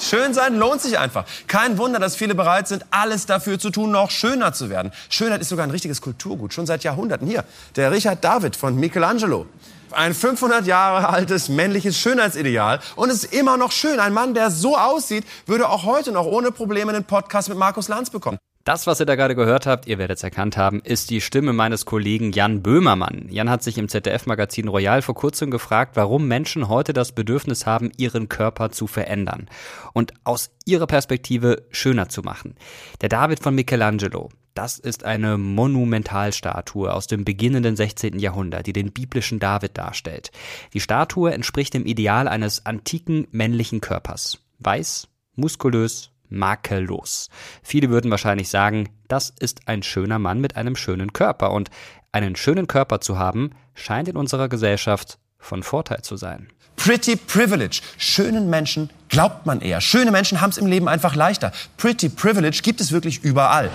[0.00, 1.26] Schön sein lohnt sich einfach.
[1.46, 4.92] Kein Wunder, dass viele bereit sind, alles dafür zu tun, noch schöner zu werden.
[5.10, 7.26] Schönheit ist sogar ein richtiges Kulturgut, schon seit Jahrhunderten.
[7.26, 7.44] Hier,
[7.76, 9.46] der Richard David von Michelangelo.
[9.90, 12.80] Ein 500 Jahre altes männliches Schönheitsideal.
[12.96, 14.00] Und es ist immer noch schön.
[14.00, 17.88] Ein Mann, der so aussieht, würde auch heute noch ohne Probleme einen Podcast mit Markus
[17.88, 18.38] Lanz bekommen.
[18.64, 21.54] Das, was ihr da gerade gehört habt, ihr werdet es erkannt haben, ist die Stimme
[21.54, 23.26] meines Kollegen Jan Böhmermann.
[23.30, 27.90] Jan hat sich im ZDF-Magazin Royal vor kurzem gefragt, warum Menschen heute das Bedürfnis haben,
[27.96, 29.48] ihren Körper zu verändern
[29.94, 32.54] und aus ihrer Perspektive schöner zu machen.
[33.00, 38.18] Der David von Michelangelo, das ist eine Monumentalstatue aus dem beginnenden 16.
[38.18, 40.32] Jahrhundert, die den biblischen David darstellt.
[40.74, 44.40] Die Statue entspricht dem Ideal eines antiken männlichen Körpers.
[44.58, 47.28] Weiß, muskulös, makellos.
[47.62, 51.70] Viele würden wahrscheinlich sagen, das ist ein schöner Mann mit einem schönen Körper und
[52.12, 56.48] einen schönen Körper zu haben, scheint in unserer Gesellschaft von Vorteil zu sein.
[56.76, 57.82] Pretty Privilege.
[57.98, 59.80] Schönen Menschen glaubt man eher.
[59.80, 61.52] Schöne Menschen haben es im Leben einfach leichter.
[61.76, 63.70] Pretty Privilege gibt es wirklich überall.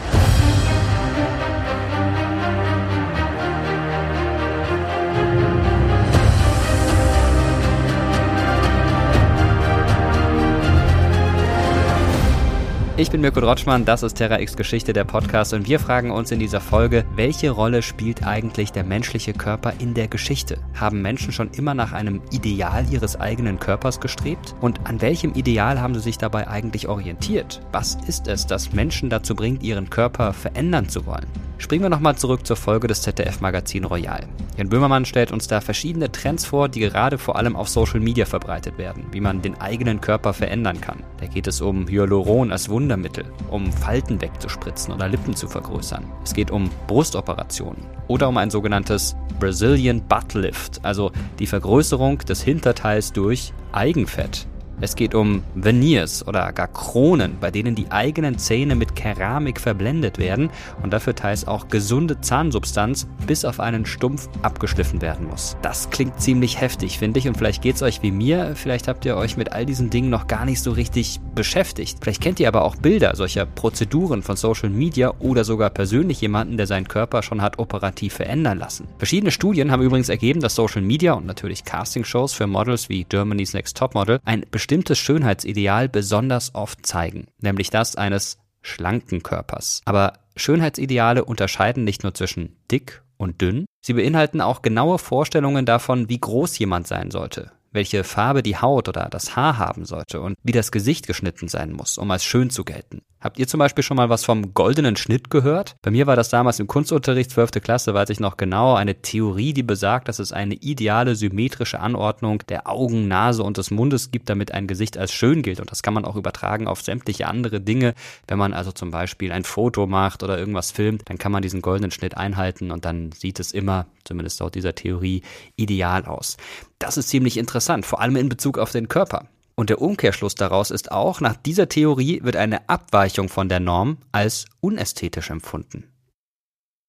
[12.98, 16.32] Ich bin Mirko Drotschmann, das ist Terra X Geschichte, der Podcast und wir fragen uns
[16.32, 20.60] in dieser Folge, welche Rolle spielt eigentlich der menschliche Körper in der Geschichte?
[20.80, 24.56] Haben Menschen schon immer nach einem Ideal ihres eigenen Körpers gestrebt?
[24.62, 27.60] Und an welchem Ideal haben sie sich dabei eigentlich orientiert?
[27.74, 31.28] Was ist es, das Menschen dazu bringt, ihren Körper verändern zu wollen?
[31.58, 34.28] Springen wir nochmal zurück zur Folge des ZDF-Magazin Royal.
[34.58, 38.26] Jan Böhmermann stellt uns da verschiedene Trends vor, die gerade vor allem auf Social Media
[38.26, 41.04] verbreitet werden, wie man den eigenen Körper verändern kann.
[41.18, 46.06] Da geht es um Hyaluron als Wundermittel, um Falten wegzuspritzen oder Lippen zu vergrößern.
[46.24, 52.44] Es geht um Brustoperationen oder um ein sogenanntes Brazilian Butt Lift, also die Vergrößerung des
[52.44, 54.46] Hinterteils durch Eigenfett.
[54.82, 60.18] Es geht um Veneers oder gar Kronen, bei denen die eigenen Zähne mit Keramik verblendet
[60.18, 60.50] werden
[60.84, 65.56] und dafür teils auch gesunde Zahnsubstanz bis auf einen Stumpf abgeschliffen werden muss.
[65.62, 69.16] Das klingt ziemlich heftig, finde ich, und vielleicht geht's euch wie mir, vielleicht habt ihr
[69.16, 72.00] euch mit all diesen Dingen noch gar nicht so richtig beschäftigt.
[72.02, 76.58] Vielleicht kennt ihr aber auch Bilder solcher Prozeduren von Social Media oder sogar persönlich jemanden,
[76.58, 78.88] der seinen Körper schon hat operativ verändern lassen.
[78.98, 83.54] Verschiedene Studien haben übrigens ergeben, dass Social Media und natürlich Castingshows für Models wie Germany's
[83.54, 89.84] Next Top Model ein bestimmtes Schönheitsideal besonders oft zeigen, nämlich das eines schlanken Körpers.
[89.86, 96.10] Aber Schönheitsideale unterscheiden nicht nur zwischen dick und dünn, sie beinhalten auch genaue Vorstellungen davon,
[96.10, 100.36] wie groß jemand sein sollte, welche Farbe die Haut oder das Haar haben sollte und
[100.44, 103.02] wie das Gesicht geschnitten sein muss, um als schön zu gelten.
[103.26, 105.78] Habt ihr zum Beispiel schon mal was vom goldenen Schnitt gehört?
[105.82, 107.54] Bei mir war das damals im Kunstunterricht 12.
[107.54, 112.44] Klasse, weiß ich noch genau, eine Theorie, die besagt, dass es eine ideale symmetrische Anordnung
[112.50, 115.60] der Augen, Nase und des Mundes gibt, damit ein Gesicht als schön gilt.
[115.60, 117.96] Und das kann man auch übertragen auf sämtliche andere Dinge.
[118.28, 121.64] Wenn man also zum Beispiel ein Foto macht oder irgendwas filmt, dann kann man diesen
[121.64, 125.24] goldenen Schnitt einhalten und dann sieht es immer, zumindest laut dieser Theorie,
[125.56, 126.38] ideal aus.
[126.80, 129.28] Das ist ziemlich interessant, vor allem in Bezug auf den Körper.
[129.56, 133.98] Und der Umkehrschluss daraus ist auch, nach dieser Theorie wird eine Abweichung von der Norm
[134.12, 135.86] als unästhetisch empfunden.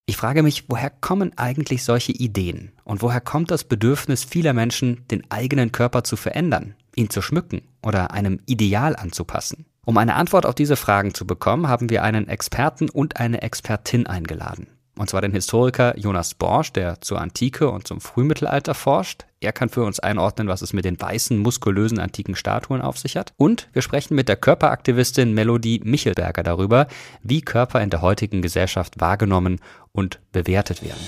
[0.08, 2.72] Ich frage mich, woher kommen eigentlich solche Ideen?
[2.84, 7.62] Und woher kommt das Bedürfnis vieler Menschen, den eigenen Körper zu verändern, ihn zu schmücken
[7.82, 9.66] oder einem Ideal anzupassen?
[9.84, 14.06] Um eine Antwort auf diese Fragen zu bekommen, haben wir einen Experten und eine Expertin
[14.06, 14.68] eingeladen.
[14.98, 19.26] Und zwar den Historiker Jonas Borsch, der zur Antike und zum Frühmittelalter forscht.
[19.40, 23.16] Er kann für uns einordnen, was es mit den weißen, muskulösen antiken Statuen auf sich
[23.16, 23.34] hat.
[23.36, 26.86] Und wir sprechen mit der Körperaktivistin Melodie Michelberger darüber,
[27.22, 29.60] wie Körper in der heutigen Gesellschaft wahrgenommen
[29.92, 31.02] und bewertet werden.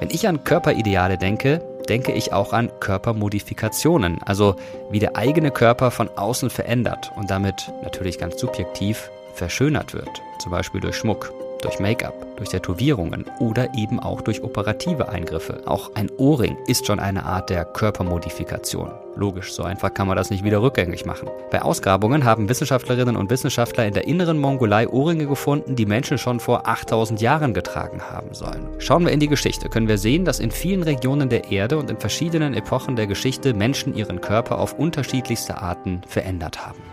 [0.00, 4.56] Wenn ich an Körperideale denke, denke ich auch an Körpermodifikationen, also
[4.90, 10.50] wie der eigene Körper von außen verändert und damit natürlich ganz subjektiv verschönert wird, zum
[10.50, 11.32] Beispiel durch Schmuck,
[11.62, 15.62] durch Make-up, durch Tätowierungen oder eben auch durch operative Eingriffe.
[15.66, 18.90] Auch ein Ohrring ist schon eine Art der Körpermodifikation.
[19.16, 21.28] Logisch, so einfach kann man das nicht wieder rückgängig machen.
[21.50, 26.38] Bei Ausgrabungen haben Wissenschaftlerinnen und Wissenschaftler in der inneren Mongolei Ohrringe gefunden, die Menschen schon
[26.38, 28.68] vor 8000 Jahren getragen haben sollen.
[28.78, 31.90] Schauen wir in die Geschichte, können wir sehen, dass in vielen Regionen der Erde und
[31.90, 36.87] in verschiedenen Epochen der Geschichte Menschen ihren Körper auf unterschiedlichste Arten verändert haben.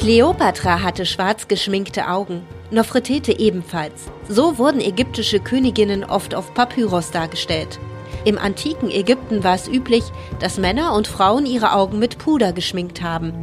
[0.00, 4.06] Kleopatra hatte schwarz geschminkte Augen, Nofretete ebenfalls.
[4.30, 7.78] So wurden ägyptische Königinnen oft auf Papyrus dargestellt.
[8.24, 10.04] Im antiken Ägypten war es üblich,
[10.38, 13.34] dass Männer und Frauen ihre Augen mit Puder geschminkt haben.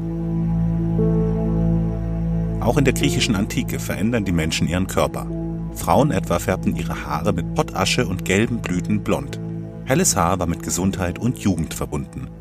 [2.59, 5.27] Auch in der griechischen Antike verändern die Menschen ihren Körper.
[5.75, 9.39] Frauen etwa färbten ihre Haare mit Pottasche und gelben Blüten blond.
[9.85, 12.31] Helles Haar war mit Gesundheit und Jugend verbunden.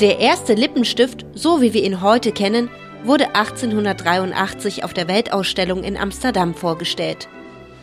[0.00, 2.70] Der erste Lippenstift, so wie wir ihn heute kennen,
[3.04, 7.28] wurde 1883 auf der Weltausstellung in Amsterdam vorgestellt.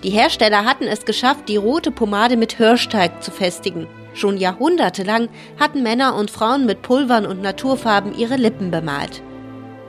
[0.04, 3.86] Die Hersteller hatten es geschafft, die rote Pomade mit Hirschteig zu festigen.
[4.16, 5.30] Schon jahrhundertelang
[5.60, 9.22] hatten Männer und Frauen mit Pulvern und Naturfarben ihre Lippen bemalt.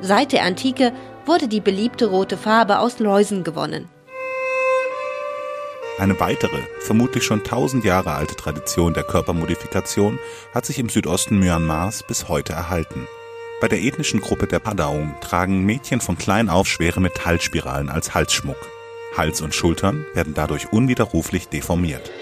[0.02, 0.92] Seit der Antike
[1.24, 3.88] wurde die beliebte rote Farbe aus Läusen gewonnen.
[5.98, 10.20] Eine weitere, vermutlich schon tausend Jahre alte Tradition der Körpermodifikation
[10.54, 13.08] hat sich im Südosten Myanmars bis heute erhalten.
[13.60, 18.70] Bei der ethnischen Gruppe der Padaung tragen Mädchen von klein auf schwere Metallspiralen als Halsschmuck.
[19.16, 22.12] Hals und Schultern werden dadurch unwiderruflich deformiert.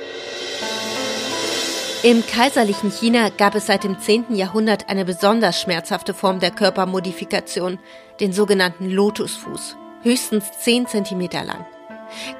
[2.03, 4.35] Im kaiserlichen China gab es seit dem 10.
[4.37, 7.79] Jahrhundert eine besonders schmerzhafte Form der Körpermodifikation,
[8.21, 11.67] den sogenannten Lotusfuß, höchstens 10 cm lang.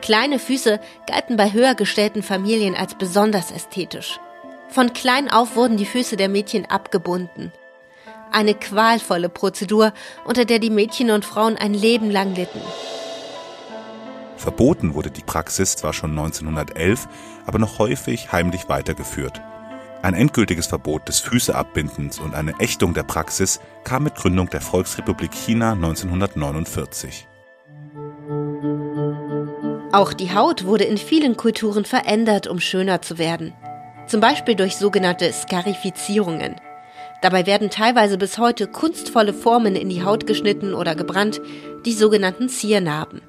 [0.03, 4.19] Kleine Füße galten bei höher gestellten Familien als besonders ästhetisch.
[4.69, 7.53] Von klein auf wurden die Füße der Mädchen abgebunden.
[8.33, 9.93] Eine qualvolle Prozedur,
[10.25, 12.61] unter der die Mädchen und Frauen ein Leben lang litten.
[14.37, 17.09] Verboten wurde die Praxis zwar schon 1911,
[17.47, 19.41] aber noch häufig heimlich weitergeführt.
[20.03, 25.33] Ein endgültiges Verbot des Füßeabbindens und eine Ächtung der Praxis kam mit Gründung der Volksrepublik
[25.33, 27.27] China 1949.
[29.97, 33.55] Auch die Haut wurde in vielen Kulturen verändert, um schöner zu werden.
[34.07, 36.57] Zum Beispiel durch sogenannte Skarifizierungen.
[37.23, 41.41] Dabei werden teilweise bis heute kunstvolle Formen in die Haut geschnitten oder gebrannt,
[41.87, 43.23] die sogenannten Ziernarben.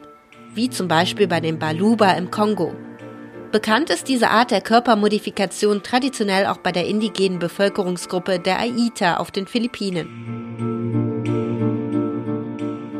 [0.55, 2.73] Wie zum Beispiel bei dem Baluba im Kongo.
[3.53, 9.31] Bekannt ist diese Art der Körpermodifikation traditionell auch bei der indigenen Bevölkerungsgruppe der Aita auf
[9.31, 10.36] den Philippinen.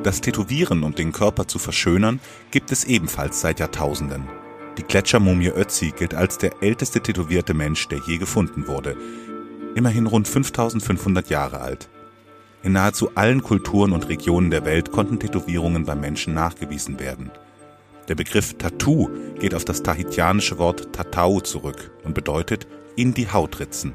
[0.07, 4.24] Das Tätowieren, um den Körper zu verschönern, gibt es ebenfalls seit Jahrtausenden.
[4.77, 8.95] Die Gletschermumie Ötzi gilt als der älteste tätowierte Mensch, der je gefunden wurde.
[9.75, 11.89] Immerhin rund 5500 Jahre alt.
[12.63, 17.30] In nahezu allen Kulturen und Regionen der Welt konnten Tätowierungen beim Menschen nachgewiesen werden.
[18.07, 19.10] Der Begriff Tattoo
[19.42, 22.65] geht auf das tahitianische Wort Tatau zurück und bedeutet
[22.95, 23.94] in die Haut ritzen.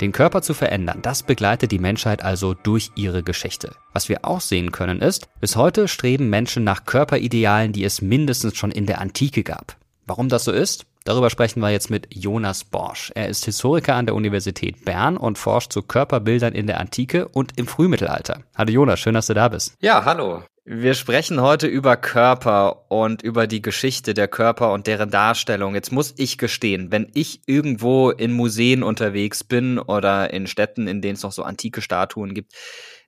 [0.00, 3.76] Den Körper zu verändern, das begleitet die Menschheit also durch ihre Geschichte.
[3.92, 8.56] Was wir auch sehen können ist, bis heute streben Menschen nach Körperidealen, die es mindestens
[8.56, 9.76] schon in der Antike gab.
[10.06, 10.86] Warum das so ist?
[11.04, 13.12] Darüber sprechen wir jetzt mit Jonas Borsch.
[13.14, 17.56] Er ist Historiker an der Universität Bern und forscht zu Körperbildern in der Antike und
[17.56, 18.40] im Frühmittelalter.
[18.56, 19.74] Hallo Jonas, schön, dass du da bist.
[19.80, 20.42] Ja, hallo.
[20.66, 25.74] Wir sprechen heute über Körper und über die Geschichte der Körper und deren Darstellung.
[25.74, 31.02] Jetzt muss ich gestehen, wenn ich irgendwo in Museen unterwegs bin oder in Städten, in
[31.02, 32.54] denen es noch so antike Statuen gibt,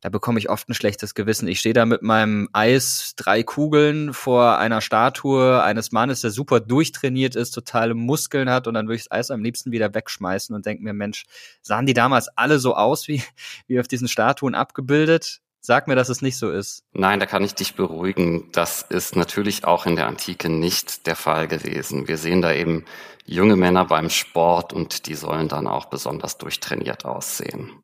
[0.03, 1.49] da bekomme ich oft ein schlechtes Gewissen.
[1.49, 6.61] Ich stehe da mit meinem Eis drei Kugeln vor einer Statue eines Mannes, der super
[6.61, 10.55] durchtrainiert ist, totale Muskeln hat und dann würde ich das Eis am liebsten wieder wegschmeißen
[10.55, 11.25] und denke mir, Mensch,
[11.63, 13.23] sahen die damals alle so aus wie,
[13.67, 15.41] wie auf diesen Statuen abgebildet?
[15.67, 16.85] Sag mir, dass es nicht so ist.
[16.93, 18.53] Nein, da kann ich dich beruhigen.
[18.53, 22.07] Das ist natürlich auch in der Antike nicht der Fall gewesen.
[22.07, 22.85] Wir sehen da eben
[23.25, 27.83] junge Männer beim Sport und die sollen dann auch besonders durchtrainiert aussehen.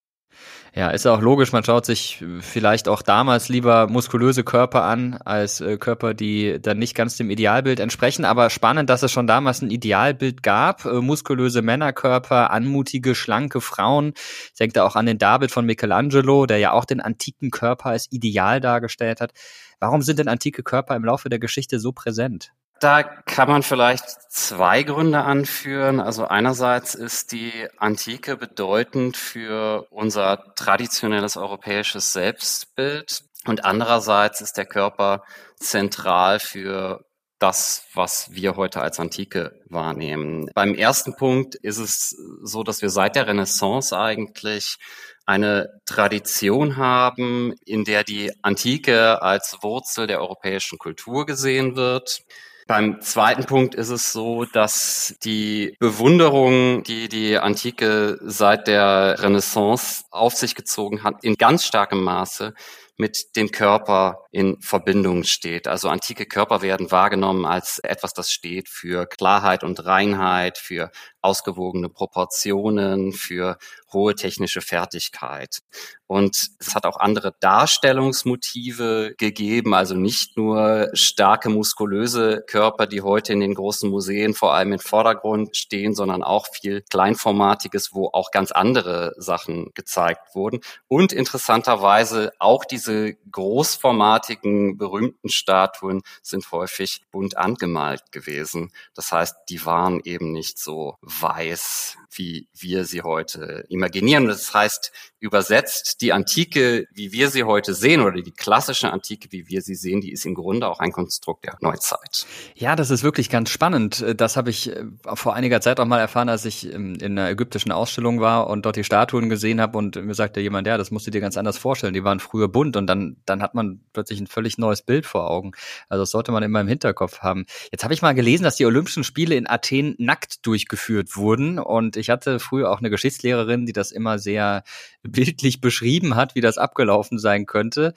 [0.75, 5.61] Ja, ist auch logisch, man schaut sich vielleicht auch damals lieber muskulöse Körper an, als
[5.61, 8.25] äh, Körper, die dann nicht ganz dem Idealbild entsprechen.
[8.25, 10.87] Aber spannend, dass es schon damals ein Idealbild gab.
[10.87, 14.15] Äh, muskulöse Männerkörper, anmutige, schlanke Frauen.
[14.17, 17.91] Ich denke da auch an den David von Michelangelo, der ja auch den antiken Körper
[17.91, 19.33] als Ideal dargestellt hat.
[19.79, 22.55] Warum sind denn antike Körper im Laufe der Geschichte so präsent?
[22.83, 26.01] Da kann man vielleicht zwei Gründe anführen.
[26.01, 34.67] Also einerseits ist die Antike bedeutend für unser traditionelles europäisches Selbstbild und andererseits ist der
[34.67, 35.23] Körper
[35.55, 37.05] zentral für
[37.39, 40.51] das, was wir heute als Antike wahrnehmen.
[40.53, 44.79] Beim ersten Punkt ist es so, dass wir seit der Renaissance eigentlich
[45.25, 52.25] eine Tradition haben, in der die Antike als Wurzel der europäischen Kultur gesehen wird.
[52.73, 60.05] Beim zweiten Punkt ist es so, dass die Bewunderung, die die Antike seit der Renaissance
[60.11, 62.55] auf sich gezogen hat, in ganz starkem Maße
[62.97, 65.69] mit dem Körper in Verbindung steht.
[65.69, 70.91] Also antike Körper werden wahrgenommen als etwas, das steht für Klarheit und Reinheit, für
[71.23, 73.59] ausgewogene Proportionen, für
[73.93, 75.61] hohe technische Fertigkeit.
[76.07, 83.33] Und es hat auch andere Darstellungsmotive gegeben, also nicht nur starke muskulöse Körper, die heute
[83.33, 88.31] in den großen Museen vor allem im Vordergrund stehen, sondern auch viel kleinformatiges, wo auch
[88.31, 90.61] ganz andere Sachen gezeigt wurden.
[90.87, 98.71] Und interessanterweise auch diese großformatigen, berühmten Statuen sind häufig bunt angemalt gewesen.
[98.95, 104.27] Das heißt, die waren eben nicht so weiß wie wir sie heute imaginieren.
[104.27, 104.93] Das heißt,
[105.23, 109.77] übersetzt, die Antike, wie wir sie heute sehen, oder die klassische Antike, wie wir sie
[109.77, 112.27] sehen, die ist im Grunde auch ein Konstrukt der Neuzeit.
[112.57, 114.05] Ja, das ist wirklich ganz spannend.
[114.17, 117.71] Das habe ich äh, vor einiger Zeit auch mal erfahren, als ich in einer ägyptischen
[117.71, 121.07] Ausstellung war und dort die Statuen gesehen habe und mir sagte jemand, ja, das musst
[121.07, 121.95] du dir ganz anders vorstellen.
[121.95, 125.31] Die waren früher bunt und dann, dann hat man plötzlich ein völlig neues Bild vor
[125.31, 125.53] Augen.
[125.89, 127.47] Also das sollte man immer im Hinterkopf haben.
[127.71, 131.97] Jetzt habe ich mal gelesen, dass die Olympischen Spiele in Athen nackt durchgeführt wurden und
[132.03, 134.65] ich hatte früher auch eine Geschichtslehrerin, die das immer sehr
[135.03, 137.95] bildlich beschrieben hat, wie das abgelaufen sein könnte.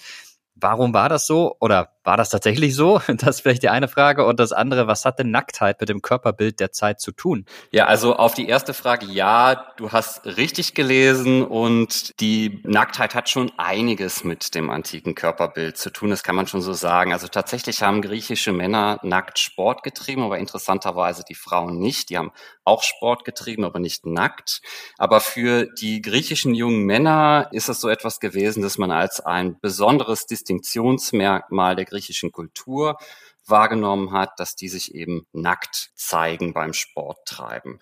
[0.55, 1.57] Warum war das so?
[1.59, 3.01] Oder war das tatsächlich so?
[3.25, 4.25] Das ist vielleicht die eine Frage.
[4.25, 7.45] Und das andere, was hat denn Nacktheit mit dem Körperbild der Zeit zu tun?
[7.71, 13.29] Ja, also auf die erste Frage, ja, du hast richtig gelesen und die Nacktheit hat
[13.29, 16.09] schon einiges mit dem antiken Körperbild zu tun.
[16.11, 17.11] Das kann man schon so sagen.
[17.11, 22.09] Also tatsächlich haben griechische Männer nackt Sport getrieben, aber interessanterweise die Frauen nicht.
[22.09, 22.31] Die haben
[22.63, 24.61] auch Sport getrieben, aber nicht nackt.
[24.97, 29.59] Aber für die griechischen jungen Männer ist es so etwas gewesen, dass man als ein
[29.59, 32.97] besonderes Distinktionsmerkmal der griechischen Kultur
[33.47, 37.79] wahrgenommen hat, dass die sich eben nackt zeigen beim Sporttreiben.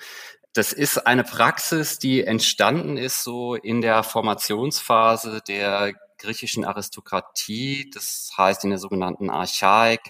[0.53, 8.31] Das ist eine Praxis, die entstanden ist so in der Formationsphase der griechischen Aristokratie, das
[8.37, 10.01] heißt in der sogenannten Archaik,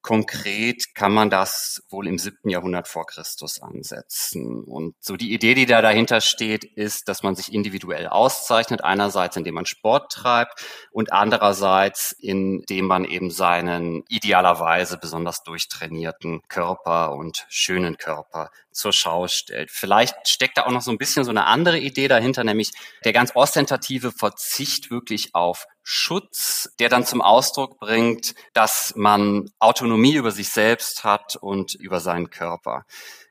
[0.00, 4.62] Konkret kann man das wohl im siebten Jahrhundert vor Christus ansetzen.
[4.64, 8.84] Und so die Idee, die da dahinter steht, ist, dass man sich individuell auszeichnet.
[8.84, 17.12] Einerseits, indem man Sport treibt und andererseits, indem man eben seinen idealerweise besonders durchtrainierten Körper
[17.12, 19.70] und schönen Körper zur Schau stellt.
[19.70, 22.72] Vielleicht steckt da auch noch so ein bisschen so eine andere Idee dahinter, nämlich
[23.04, 30.14] der ganz ostentative Verzicht wirklich auf Schutz, der dann zum Ausdruck bringt, dass man Autonomie
[30.14, 32.84] über sich selbst hat und über seinen Körper.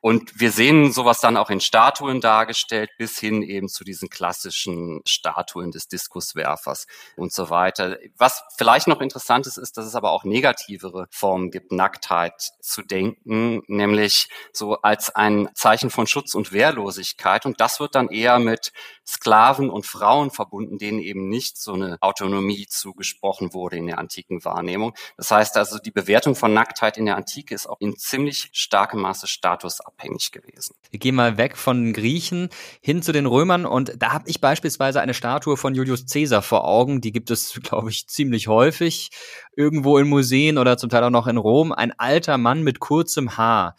[0.08, 5.02] Und wir sehen sowas dann auch in Statuen dargestellt, bis hin eben zu diesen klassischen
[5.06, 6.88] Statuen des Diskuswerfers
[7.18, 7.98] und so weiter.
[8.18, 12.84] Was vielleicht noch interessant ist, ist, dass es aber auch negativere Formen gibt, Nacktheit zu
[12.84, 17.46] denken, nämlich so als ein Zeichen von Schutz und Wehrlosigkeit.
[17.46, 18.72] Und das wird dann eher mit
[19.06, 24.46] Sklaven und Frauen verbunden, denen eben nicht so eine Autonomie zugesprochen wurde in der antiken
[24.46, 24.94] Wahrnehmung.
[25.18, 29.02] Das heißt also, die Bewertung von Nacktheit in der Antike ist auch in ziemlich starkem
[29.02, 30.76] Maße Status abhängig gewesen.
[30.92, 32.50] Wir gehen mal weg von den Griechen
[32.82, 36.66] hin zu den Römern und da habe ich beispielsweise eine Statue von Julius Caesar vor
[36.66, 37.02] Augen.
[37.02, 39.10] Die gibt es, glaube ich, ziemlich häufig
[39.56, 41.72] irgendwo in Museen oder zum Teil auch noch in Rom.
[41.72, 43.76] Ein alter Mann mit kurzem Haar.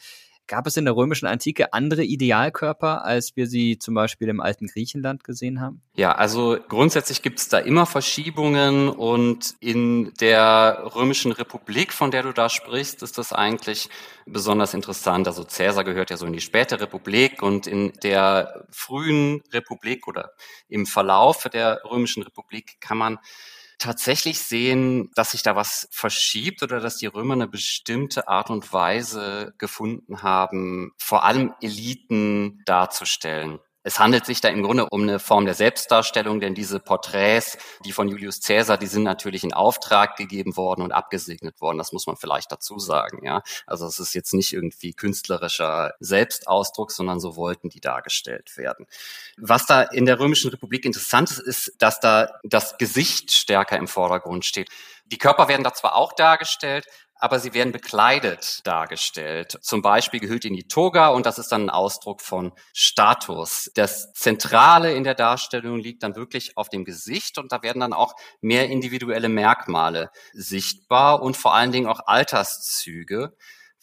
[0.49, 4.67] Gab es in der römischen Antike andere Idealkörper, als wir sie zum Beispiel im alten
[4.67, 5.83] Griechenland gesehen haben?
[5.95, 12.23] Ja, also grundsätzlich gibt es da immer Verschiebungen und in der römischen Republik, von der
[12.23, 13.91] du da sprichst, ist das eigentlich
[14.25, 15.27] besonders interessant.
[15.27, 20.31] Also Caesar gehört ja so in die späte Republik und in der frühen Republik oder
[20.69, 23.19] im Verlauf der römischen Republik kann man
[23.79, 28.73] tatsächlich sehen, dass sich da was verschiebt oder dass die Römer eine bestimmte Art und
[28.73, 33.61] Weise gefunden haben, vor allem Eliten darzustellen.
[33.89, 37.93] Es handelt sich da im Grunde um eine Form der Selbstdarstellung, denn diese Porträts, die
[37.93, 41.79] von Julius Caesar, die sind natürlich in Auftrag gegeben worden und abgesegnet worden.
[41.79, 43.41] Das muss man vielleicht dazu sagen, ja.
[43.67, 48.85] Also es ist jetzt nicht irgendwie künstlerischer Selbstausdruck, sondern so wollten die dargestellt werden.
[49.39, 53.89] Was da in der Römischen Republik interessant ist, ist, dass da das Gesicht stärker im
[53.89, 54.69] Vordergrund steht.
[55.07, 56.87] Die Körper werden da zwar auch dargestellt,
[57.19, 59.59] aber sie werden bekleidet dargestellt.
[59.61, 63.71] Zum Beispiel gehüllt in die Toga und das ist dann ein Ausdruck von Status.
[63.75, 67.93] Das Zentrale in der Darstellung liegt dann wirklich auf dem Gesicht und da werden dann
[67.93, 73.37] auch mehr individuelle Merkmale sichtbar und vor allen Dingen auch Alterszüge.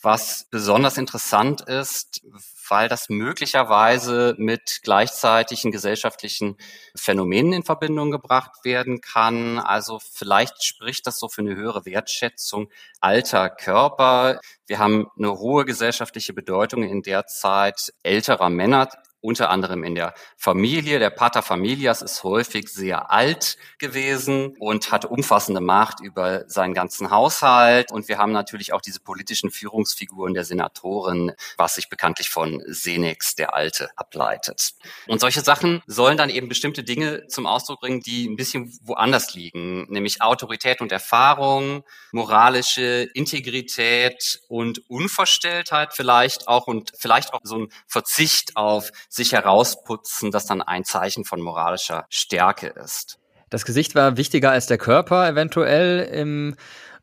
[0.06, 2.22] Was besonders interessant ist,
[2.70, 6.58] weil das möglicherweise mit gleichzeitigen gesellschaftlichen
[6.96, 9.58] Phänomenen in Verbindung gebracht werden kann.
[9.58, 12.70] Also vielleicht spricht das so für eine höhere Wertschätzung
[13.00, 14.40] alter Körper.
[14.68, 18.90] Wir haben eine hohe gesellschaftliche Bedeutung in der Zeit älterer Männer
[19.26, 21.00] unter anderem in der Familie.
[21.00, 27.10] Der Pater Familias ist häufig sehr alt gewesen und hat umfassende Macht über seinen ganzen
[27.10, 27.92] Haushalt.
[27.92, 33.36] Und wir haben natürlich auch diese politischen Führungsfiguren der Senatoren, was sich bekanntlich von Senex,
[33.36, 34.74] der Alte, ableitet.
[35.08, 39.34] Und solche Sachen sollen dann eben bestimmte Dinge zum Ausdruck bringen, die ein bisschen woanders
[39.34, 47.58] liegen, nämlich Autorität und Erfahrung, moralische Integrität und Unverstelltheit vielleicht auch und vielleicht auch so
[47.58, 53.18] ein Verzicht auf sich herausputzen, das dann ein Zeichen von moralischer Stärke ist.
[53.50, 56.56] Das Gesicht war wichtiger als der Körper eventuell im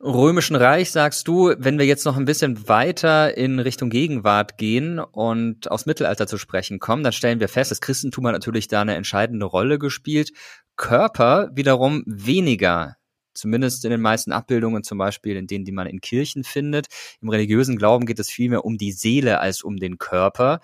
[0.03, 4.99] Römischen Reich sagst du, wenn wir jetzt noch ein bisschen weiter in Richtung Gegenwart gehen
[4.99, 8.81] und aus Mittelalter zu sprechen kommen, dann stellen wir fest, das Christentum hat natürlich da
[8.81, 10.31] eine entscheidende Rolle gespielt.
[10.75, 12.97] Körper wiederum weniger.
[13.33, 16.87] Zumindest in den meisten Abbildungen, zum Beispiel in denen, die man in Kirchen findet.
[17.21, 20.59] Im religiösen Glauben geht es vielmehr um die Seele als um den Körper.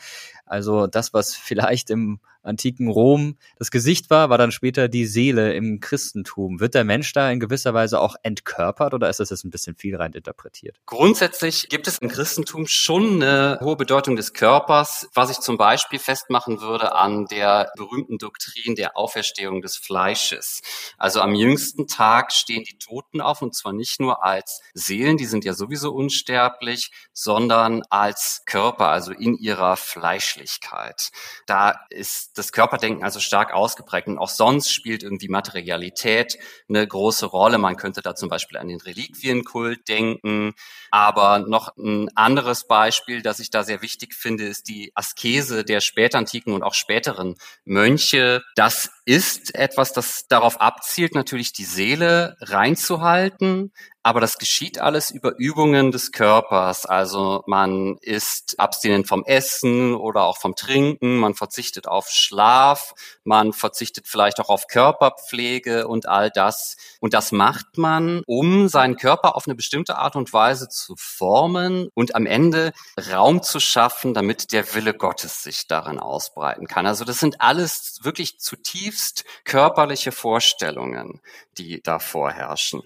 [0.45, 5.53] Also das, was vielleicht im antiken Rom das Gesicht war, war dann später die Seele
[5.53, 6.59] im Christentum.
[6.59, 9.75] Wird der Mensch da in gewisser Weise auch entkörpert oder ist das jetzt ein bisschen
[9.75, 10.77] viel rein interpretiert?
[10.85, 15.99] Grundsätzlich gibt es im Christentum schon eine hohe Bedeutung des Körpers, was ich zum Beispiel
[15.99, 20.61] festmachen würde an der berühmten Doktrin der Auferstehung des Fleisches.
[20.97, 25.25] Also am jüngsten Tag stehen die Toten auf und zwar nicht nur als Seelen, die
[25.25, 31.11] sind ja sowieso unsterblich, sondern als Körper, also in ihrer Fleischlichkeit.
[31.45, 34.07] Da ist das Körperdenken also stark ausgeprägt.
[34.07, 37.57] Und auch sonst spielt irgendwie Materialität eine große Rolle.
[37.57, 40.53] Man könnte da zum Beispiel an den Reliquienkult denken.
[40.91, 45.81] Aber noch ein anderes Beispiel, das ich da sehr wichtig finde, ist die Askese der
[45.81, 48.41] spätantiken und auch späteren Mönche.
[48.55, 55.33] Das ist etwas, das darauf abzielt, natürlich die Seele reinzuhalten, aber das geschieht alles über
[55.37, 56.85] Übungen des Körpers.
[56.85, 63.53] Also man ist abstinent vom Essen oder auch vom Trinken, man verzichtet auf Schlaf, man
[63.53, 66.77] verzichtet vielleicht auch auf Körperpflege und all das.
[66.99, 71.89] Und das macht man, um seinen Körper auf eine bestimmte Art und Weise zu formen
[71.93, 72.73] und am Ende
[73.11, 76.85] Raum zu schaffen, damit der Wille Gottes sich darin ausbreiten kann.
[76.85, 81.21] Also das sind alles wirklich zutiefst körperliche Vorstellungen,
[81.57, 82.83] die da vorherrschen.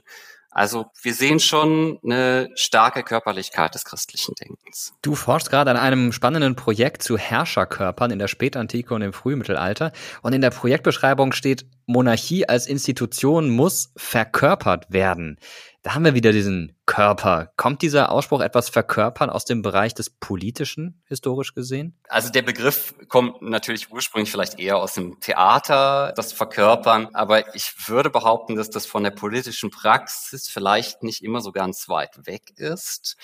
[0.54, 4.94] Also wir sehen schon eine starke Körperlichkeit des christlichen Denkens.
[5.02, 9.92] Du forschst gerade an einem spannenden Projekt zu Herrscherkörpern in der Spätantike und im Frühmittelalter.
[10.22, 15.38] Und in der Projektbeschreibung steht, Monarchie als Institution muss verkörpert werden.
[15.84, 17.52] Da haben wir wieder diesen Körper.
[17.58, 22.00] Kommt dieser Ausspruch etwas verkörpern aus dem Bereich des Politischen, historisch gesehen?
[22.08, 27.10] Also der Begriff kommt natürlich ursprünglich vielleicht eher aus dem Theater, das Verkörpern.
[27.14, 31.90] Aber ich würde behaupten, dass das von der politischen Praxis vielleicht nicht immer so ganz
[31.90, 33.18] weit weg ist.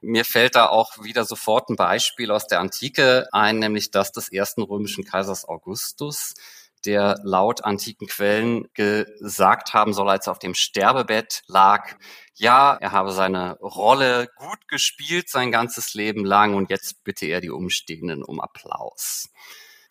[0.00, 4.30] Mir fällt da auch wieder sofort ein Beispiel aus der Antike ein, nämlich das des
[4.30, 6.34] ersten römischen Kaisers Augustus
[6.86, 11.96] der laut antiken Quellen gesagt haben soll, als er auf dem Sterbebett lag,
[12.36, 17.40] ja, er habe seine Rolle gut gespielt sein ganzes Leben lang und jetzt bitte er
[17.40, 19.28] die Umstehenden um Applaus.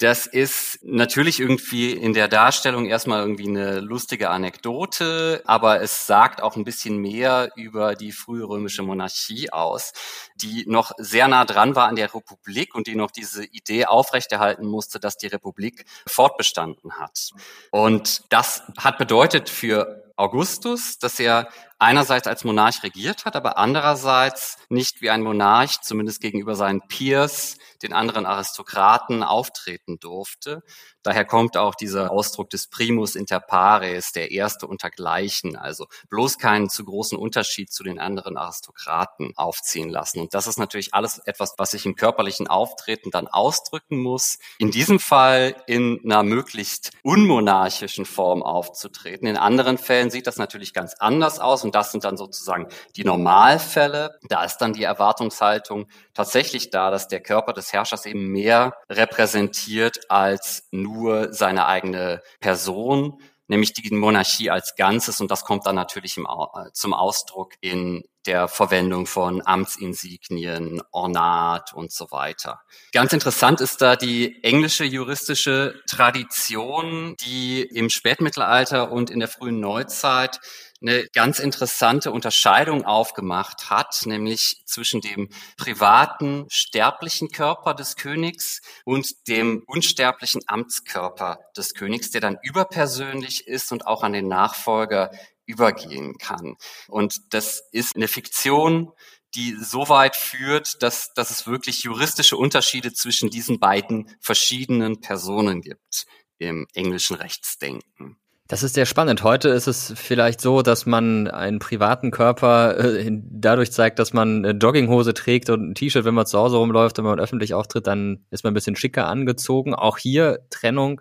[0.03, 6.43] Das ist natürlich irgendwie in der Darstellung erstmal irgendwie eine lustige Anekdote, aber es sagt
[6.43, 9.93] auch ein bisschen mehr über die frühe römische Monarchie aus,
[10.35, 14.67] die noch sehr nah dran war an der Republik und die noch diese Idee aufrechterhalten
[14.67, 17.29] musste, dass die Republik fortbestanden hat.
[17.71, 21.49] Und das hat bedeutet für Augustus, dass er
[21.79, 27.57] einerseits als Monarch regiert hat, aber andererseits nicht wie ein Monarch, zumindest gegenüber seinen Peers,
[27.81, 30.61] den anderen Aristokraten auftreten durfte.
[31.03, 36.37] Daher kommt auch dieser Ausdruck des Primus inter pares, der Erste unter Gleichen, also bloß
[36.37, 40.21] keinen zu großen Unterschied zu den anderen Aristokraten aufziehen lassen.
[40.21, 44.39] Und das ist natürlich alles etwas, was sich im körperlichen Auftreten dann ausdrücken muss.
[44.59, 49.27] In diesem Fall in einer möglichst unmonarchischen Form aufzutreten.
[49.27, 53.03] In anderen Fällen sieht das natürlich ganz anders aus und das sind dann sozusagen die
[53.03, 54.17] Normalfälle.
[54.29, 60.09] Da ist dann die Erwartungshaltung tatsächlich da, dass der Körper des Herrschers eben mehr repräsentiert
[60.09, 65.19] als nur nur seine eigene Person, nämlich die Monarchie als Ganzes.
[65.21, 71.73] Und das kommt dann natürlich im, äh, zum Ausdruck in der Verwendung von Amtsinsignien, Ornat
[71.73, 72.61] und so weiter.
[72.93, 79.59] Ganz interessant ist da die englische juristische Tradition, die im Spätmittelalter und in der frühen
[79.59, 80.39] Neuzeit
[80.83, 89.27] eine ganz interessante Unterscheidung aufgemacht hat, nämlich zwischen dem privaten sterblichen Körper des Königs und
[89.27, 95.11] dem unsterblichen Amtskörper des Königs, der dann überpersönlich ist und auch an den Nachfolger
[95.45, 96.57] übergehen kann.
[96.87, 98.91] Und das ist eine Fiktion,
[99.35, 105.61] die so weit führt, dass, dass es wirklich juristische Unterschiede zwischen diesen beiden verschiedenen Personen
[105.61, 106.05] gibt
[106.37, 108.17] im englischen Rechtsdenken.
[108.49, 109.23] Das ist sehr spannend.
[109.23, 114.43] Heute ist es vielleicht so, dass man einen privaten Körper äh, dadurch zeigt, dass man
[114.43, 117.87] eine Jogginghose trägt und ein T-Shirt, wenn man zu Hause rumläuft, wenn man öffentlich auftritt,
[117.87, 119.73] dann ist man ein bisschen schicker angezogen.
[119.73, 120.99] Auch hier Trennung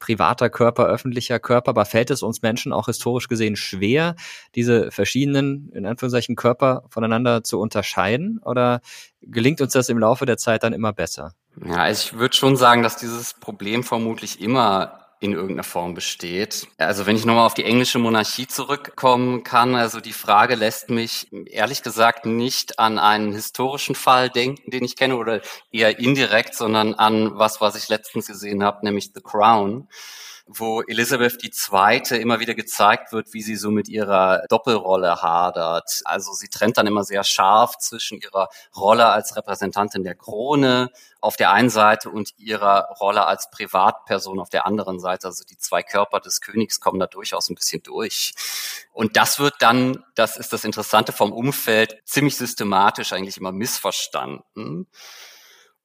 [0.00, 1.70] privater Körper, öffentlicher Körper.
[1.70, 4.14] Aber fällt es uns Menschen auch historisch gesehen schwer,
[4.54, 8.38] diese verschiedenen, in Anführungszeichen, Körper voneinander zu unterscheiden?
[8.44, 8.82] Oder
[9.22, 11.32] gelingt uns das im Laufe der Zeit dann immer besser?
[11.66, 16.66] Ja, ich würde schon sagen, dass dieses Problem vermutlich immer in irgendeiner Form besteht.
[16.78, 21.28] Also wenn ich nochmal auf die englische Monarchie zurückkommen kann, also die Frage lässt mich
[21.46, 26.94] ehrlich gesagt nicht an einen historischen Fall denken, den ich kenne, oder eher indirekt, sondern
[26.94, 29.88] an was, was ich letztens gesehen habe, nämlich The Crown
[30.46, 32.20] wo Elisabeth II.
[32.20, 36.02] immer wieder gezeigt wird, wie sie so mit ihrer Doppelrolle hadert.
[36.04, 41.36] Also sie trennt dann immer sehr scharf zwischen ihrer Rolle als Repräsentantin der Krone auf
[41.36, 45.28] der einen Seite und ihrer Rolle als Privatperson auf der anderen Seite.
[45.28, 48.34] Also die zwei Körper des Königs kommen da durchaus ein bisschen durch.
[48.92, 54.88] Und das wird dann, das ist das Interessante vom Umfeld, ziemlich systematisch eigentlich immer missverstanden.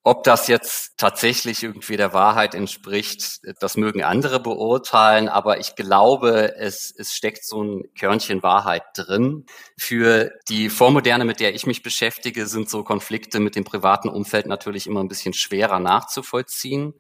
[0.07, 6.55] Ob das jetzt tatsächlich irgendwie der Wahrheit entspricht, das mögen andere beurteilen, aber ich glaube,
[6.55, 9.45] es, es steckt so ein Körnchen Wahrheit drin.
[9.77, 14.45] Für die Vormoderne, mit der ich mich beschäftige, sind so Konflikte mit dem privaten Umfeld
[14.45, 16.93] natürlich immer ein bisschen schwerer nachzuvollziehen.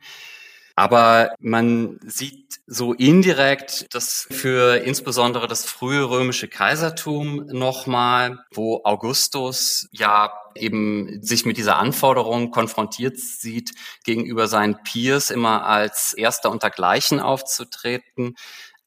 [0.79, 9.89] Aber man sieht so indirekt, dass für insbesondere das frühe römische Kaisertum nochmal, wo Augustus
[9.91, 13.71] ja eben sich mit dieser Anforderung konfrontiert sieht,
[14.03, 18.35] gegenüber seinen Peers immer als Erster unter Gleichen aufzutreten,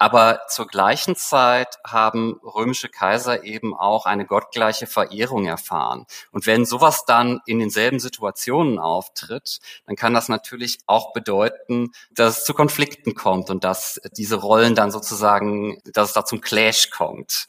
[0.00, 6.06] aber zur gleichen Zeit haben römische Kaiser eben auch eine gottgleiche Verehrung erfahren.
[6.32, 12.38] Und wenn sowas dann in denselben Situationen auftritt, dann kann das natürlich auch bedeuten, dass
[12.38, 16.88] es zu Konflikten kommt und dass diese Rollen dann sozusagen, dass es da zum Clash
[16.88, 17.46] kommt.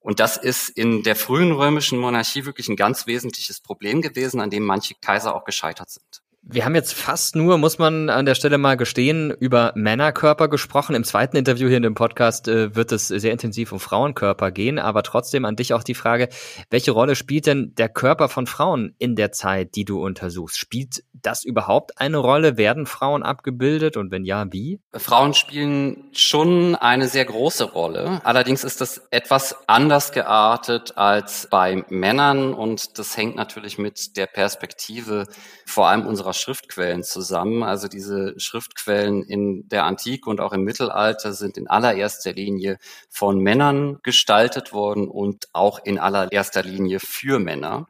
[0.00, 4.50] Und das ist in der frühen römischen Monarchie wirklich ein ganz wesentliches Problem gewesen, an
[4.50, 6.23] dem manche Kaiser auch gescheitert sind.
[6.46, 10.94] Wir haben jetzt fast nur, muss man an der Stelle mal gestehen, über Männerkörper gesprochen.
[10.94, 14.78] Im zweiten Interview hier in dem Podcast äh, wird es sehr intensiv um Frauenkörper gehen,
[14.78, 16.28] aber trotzdem an dich auch die Frage,
[16.68, 20.58] welche Rolle spielt denn der Körper von Frauen in der Zeit, die du untersuchst?
[20.58, 22.58] Spielt das überhaupt eine Rolle?
[22.58, 24.80] Werden Frauen abgebildet und wenn ja, wie?
[24.92, 28.20] Frauen spielen schon eine sehr große Rolle.
[28.22, 34.26] Allerdings ist das etwas anders geartet als bei Männern und das hängt natürlich mit der
[34.26, 35.26] Perspektive
[35.64, 37.62] vor allem unserer Schriftquellen zusammen.
[37.62, 43.38] Also diese Schriftquellen in der Antike und auch im Mittelalter sind in allererster Linie von
[43.38, 47.86] Männern gestaltet worden und auch in allererster Linie für Männer.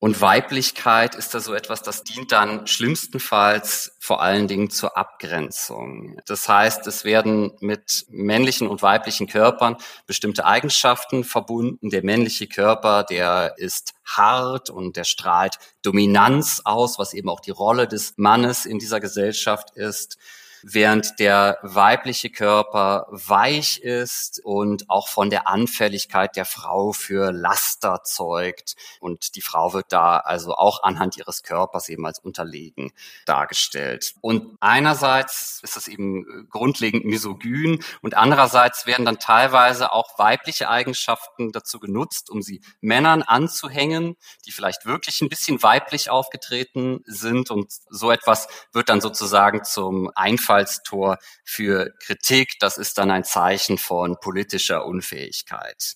[0.00, 6.18] Und Weiblichkeit ist da so etwas, das dient dann schlimmstenfalls vor allen Dingen zur Abgrenzung.
[6.24, 11.90] Das heißt, es werden mit männlichen und weiblichen Körpern bestimmte Eigenschaften verbunden.
[11.90, 17.50] Der männliche Körper, der ist hart und der strahlt Dominanz aus, was eben auch die
[17.50, 20.16] Rolle des Mannes in dieser Gesellschaft ist
[20.62, 28.02] während der weibliche Körper weich ist und auch von der Anfälligkeit der Frau für Laster
[28.04, 28.74] zeugt.
[29.00, 32.92] Und die Frau wird da also auch anhand ihres Körpers eben als unterlegen
[33.26, 34.14] dargestellt.
[34.20, 41.52] Und einerseits ist es eben grundlegend misogyn und andererseits werden dann teilweise auch weibliche Eigenschaften
[41.52, 47.50] dazu genutzt, um sie Männern anzuhängen, die vielleicht wirklich ein bisschen weiblich aufgetreten sind.
[47.50, 52.58] Und so etwas wird dann sozusagen zum Einfall Einfallstor für Kritik.
[52.58, 55.94] Das ist dann ein Zeichen von politischer Unfähigkeit.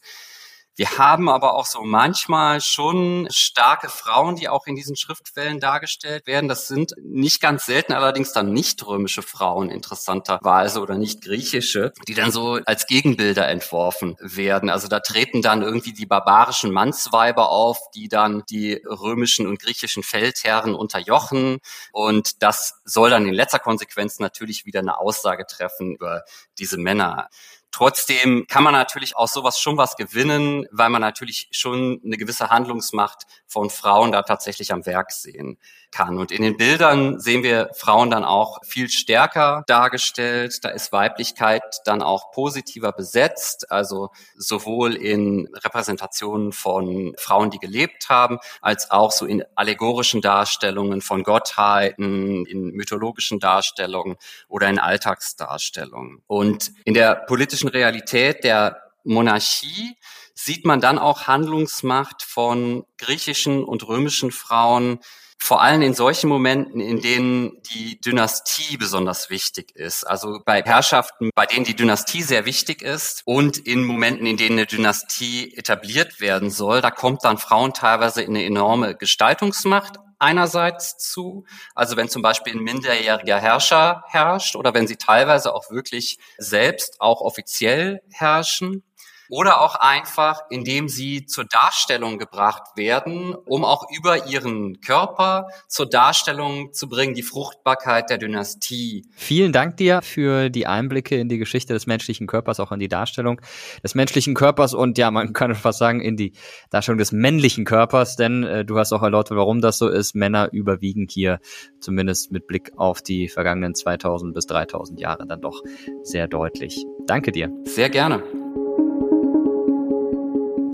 [0.77, 6.27] Wir haben aber auch so manchmal schon starke Frauen, die auch in diesen Schriftquellen dargestellt
[6.27, 6.49] werden.
[6.49, 12.15] Das sind nicht ganz selten allerdings dann nicht römische Frauen interessanterweise oder nicht griechische, die
[12.15, 14.69] dann so als Gegenbilder entworfen werden.
[14.69, 20.03] Also da treten dann irgendwie die barbarischen Mannsweiber auf, die dann die römischen und griechischen
[20.03, 21.59] Feldherren unterjochen.
[21.93, 26.25] Und das soll dann in letzter Konsequenz natürlich wieder eine Aussage treffen über
[26.59, 27.29] diese Männer.
[27.75, 32.49] Trotzdem kann man natürlich aus sowas schon was gewinnen, weil man natürlich schon eine gewisse
[32.49, 35.59] Handlungsmacht von Frauen da tatsächlich am Werk sehen
[35.95, 36.19] kann.
[36.19, 40.65] Und in den Bildern sehen wir Frauen dann auch viel stärker dargestellt.
[40.65, 48.09] Da ist Weiblichkeit dann auch positiver besetzt, also sowohl in Repräsentationen von Frauen, die gelebt
[48.09, 54.17] haben, als auch so in allegorischen Darstellungen von Gottheiten, in mythologischen Darstellungen
[54.49, 56.23] oder in Alltagsdarstellungen.
[56.27, 57.15] Und in der
[57.65, 59.97] politischen Realität der Monarchie
[60.35, 64.99] sieht man dann auch Handlungsmacht von griechischen und römischen Frauen,
[65.39, 70.05] vor allem in solchen Momenten, in denen die Dynastie besonders wichtig ist.
[70.05, 74.59] Also bei Herrschaften, bei denen die Dynastie sehr wichtig ist und in Momenten, in denen
[74.59, 80.97] eine Dynastie etabliert werden soll, da kommt dann Frauen teilweise in eine enorme Gestaltungsmacht einerseits
[80.97, 81.45] zu.
[81.75, 87.01] Also wenn zum Beispiel ein minderjähriger Herrscher herrscht oder wenn sie teilweise auch wirklich selbst
[87.01, 88.83] auch offiziell herrschen.
[89.29, 95.87] Oder auch einfach, indem sie zur Darstellung gebracht werden, um auch über ihren Körper zur
[95.87, 99.07] Darstellung zu bringen, die Fruchtbarkeit der Dynastie.
[99.17, 102.89] Vielen Dank dir für die Einblicke in die Geschichte des menschlichen Körpers, auch in die
[102.89, 103.41] Darstellung
[103.83, 106.33] des menschlichen Körpers und ja, man kann fast sagen, in die
[106.71, 110.15] Darstellung des männlichen Körpers, denn äh, du hast auch erläutert, warum das so ist.
[110.15, 111.41] Männer überwiegen hier,
[111.81, 115.63] zumindest mit Blick auf die vergangenen 2000 bis 3000 Jahre, dann doch
[116.03, 116.85] sehr deutlich.
[117.07, 117.51] Danke dir.
[117.65, 118.44] Sehr gerne.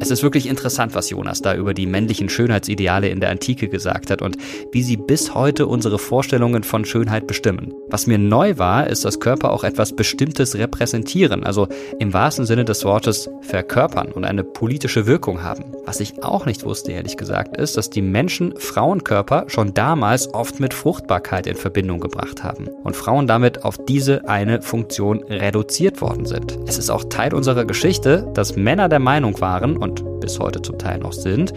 [0.03, 4.11] Es ist wirklich interessant, was Jonas da über die männlichen Schönheitsideale in der Antike gesagt
[4.11, 4.39] hat und
[4.73, 7.75] wie sie bis heute unsere Vorstellungen von Schönheit bestimmen.
[7.91, 12.65] Was mir neu war, ist, dass Körper auch etwas Bestimmtes repräsentieren, also im wahrsten Sinne
[12.65, 15.65] des Wortes verkörpern und eine politische Wirkung haben.
[15.85, 20.61] Was ich auch nicht wusste, ehrlich gesagt, ist, dass die Menschen Frauenkörper schon damals oft
[20.61, 26.25] mit Fruchtbarkeit in Verbindung gebracht haben und Frauen damit auf diese eine Funktion reduziert worden
[26.25, 26.59] sind.
[26.67, 30.63] Es ist auch Teil unserer Geschichte, dass Männer der Meinung waren und und bis heute
[30.63, 31.53] zum Teil noch sind,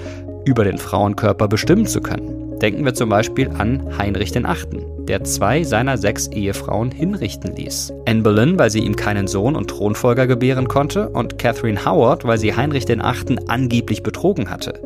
[0.45, 2.59] über den Frauenkörper bestimmen zu können.
[2.59, 7.93] Denken wir zum Beispiel an Heinrich VIII., der zwei seiner sechs Ehefrauen hinrichten ließ.
[8.07, 12.37] Anne Boleyn, weil sie ihm keinen Sohn und Thronfolger gebären konnte, und Catherine Howard, weil
[12.37, 13.39] sie Heinrich VIII.
[13.47, 14.79] angeblich betrogen hatte.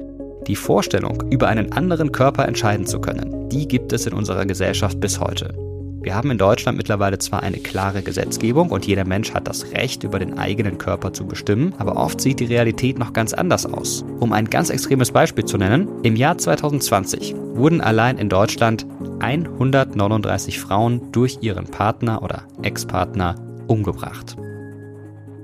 [0.48, 5.00] Die Vorstellung, über einen anderen Körper entscheiden zu können, die gibt es in unserer Gesellschaft
[5.00, 5.67] bis heute.
[6.08, 10.06] Wir haben in Deutschland mittlerweile zwar eine klare Gesetzgebung und jeder Mensch hat das Recht,
[10.06, 14.06] über den eigenen Körper zu bestimmen, aber oft sieht die Realität noch ganz anders aus.
[14.22, 18.86] Um ein ganz extremes Beispiel zu nennen, im Jahr 2020 wurden allein in Deutschland
[19.20, 23.36] 139 Frauen durch ihren Partner oder Ex-Partner
[23.68, 24.38] umgebracht.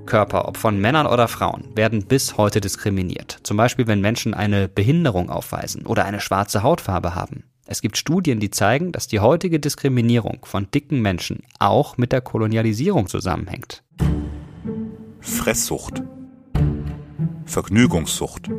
[0.06, 3.38] Körper, ob von Männern oder Frauen, werden bis heute diskriminiert.
[3.44, 7.44] Zum Beispiel, wenn Menschen eine Behinderung aufweisen oder eine schwarze Hautfarbe haben.
[7.66, 12.22] Es gibt Studien, die zeigen, dass die heutige Diskriminierung von dicken Menschen auch mit der
[12.22, 13.84] Kolonialisierung zusammenhängt.
[15.22, 16.04] Fresssucht.
[17.46, 18.50] Vergnügungssucht.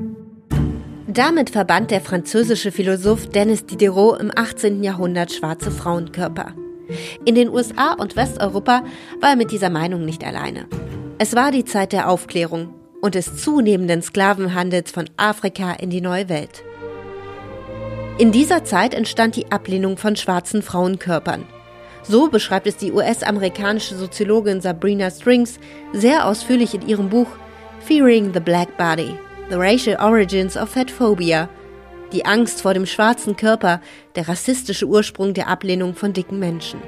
[1.06, 4.82] Damit verband der französische Philosoph Denis Diderot im 18.
[4.82, 6.54] Jahrhundert schwarze Frauenkörper.
[7.24, 8.84] In den USA und Westeuropa
[9.20, 10.66] war er mit dieser Meinung nicht alleine.
[11.18, 16.28] Es war die Zeit der Aufklärung und des zunehmenden Sklavenhandels von Afrika in die neue
[16.28, 16.64] Welt.
[18.16, 21.44] In dieser Zeit entstand die Ablehnung von schwarzen Frauenkörpern.
[22.04, 25.58] So beschreibt es die US-amerikanische Soziologin Sabrina Strings
[25.92, 27.26] sehr ausführlich in ihrem Buch
[27.80, 29.16] Fearing the Black Body,
[29.50, 31.48] The Racial Origins of Fat Phobia,
[32.12, 33.80] die Angst vor dem schwarzen Körper,
[34.14, 36.80] der rassistische Ursprung der Ablehnung von dicken Menschen.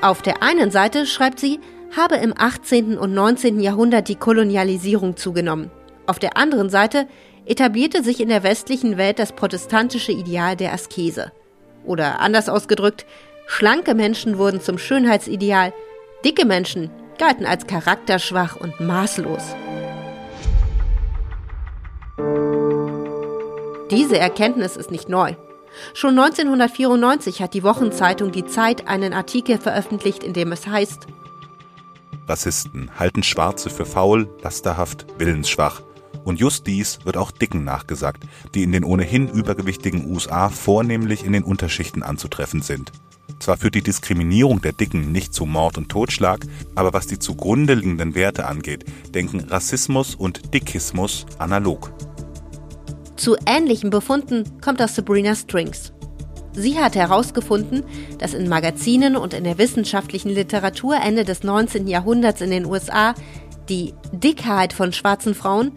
[0.00, 1.58] Auf der einen Seite, schreibt sie,
[1.96, 2.96] habe im 18.
[2.96, 3.58] und 19.
[3.58, 5.72] Jahrhundert die Kolonialisierung zugenommen.
[6.06, 7.08] Auf der anderen Seite
[7.46, 11.32] etablierte sich in der westlichen Welt das protestantische Ideal der Askese.
[11.84, 13.04] Oder anders ausgedrückt,
[13.46, 15.72] schlanke Menschen wurden zum Schönheitsideal,
[16.24, 19.54] dicke Menschen galten als charakterschwach und maßlos.
[23.90, 25.34] Diese Erkenntnis ist nicht neu.
[25.92, 31.06] Schon 1994 hat die Wochenzeitung Die Zeit einen Artikel veröffentlicht, in dem es heißt,
[32.26, 35.82] Rassisten halten Schwarze für faul, lasterhaft, willensschwach
[36.24, 41.32] und just dies wird auch Dicken nachgesagt, die in den ohnehin übergewichtigen USA vornehmlich in
[41.32, 42.92] den Unterschichten anzutreffen sind.
[43.38, 47.74] Zwar führt die Diskriminierung der Dicken nicht zu Mord und Totschlag, aber was die zugrunde
[47.74, 48.84] liegenden Werte angeht,
[49.14, 51.92] denken Rassismus und Dickismus analog.
[53.16, 55.92] Zu ähnlichen Befunden kommt auch Sabrina Strings.
[56.52, 57.82] Sie hat herausgefunden,
[58.18, 61.88] dass in Magazinen und in der wissenschaftlichen Literatur Ende des 19.
[61.88, 63.14] Jahrhunderts in den USA
[63.68, 65.72] die Dickheit von schwarzen Frauen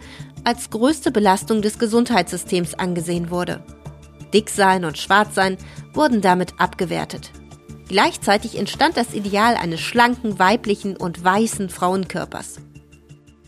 [0.47, 3.61] als größte Belastung des Gesundheitssystems angesehen wurde.
[4.33, 5.57] Dicksein und Schwarzsein
[5.93, 7.31] wurden damit abgewertet.
[7.89, 12.61] Gleichzeitig entstand das Ideal eines schlanken, weiblichen und weißen Frauenkörpers.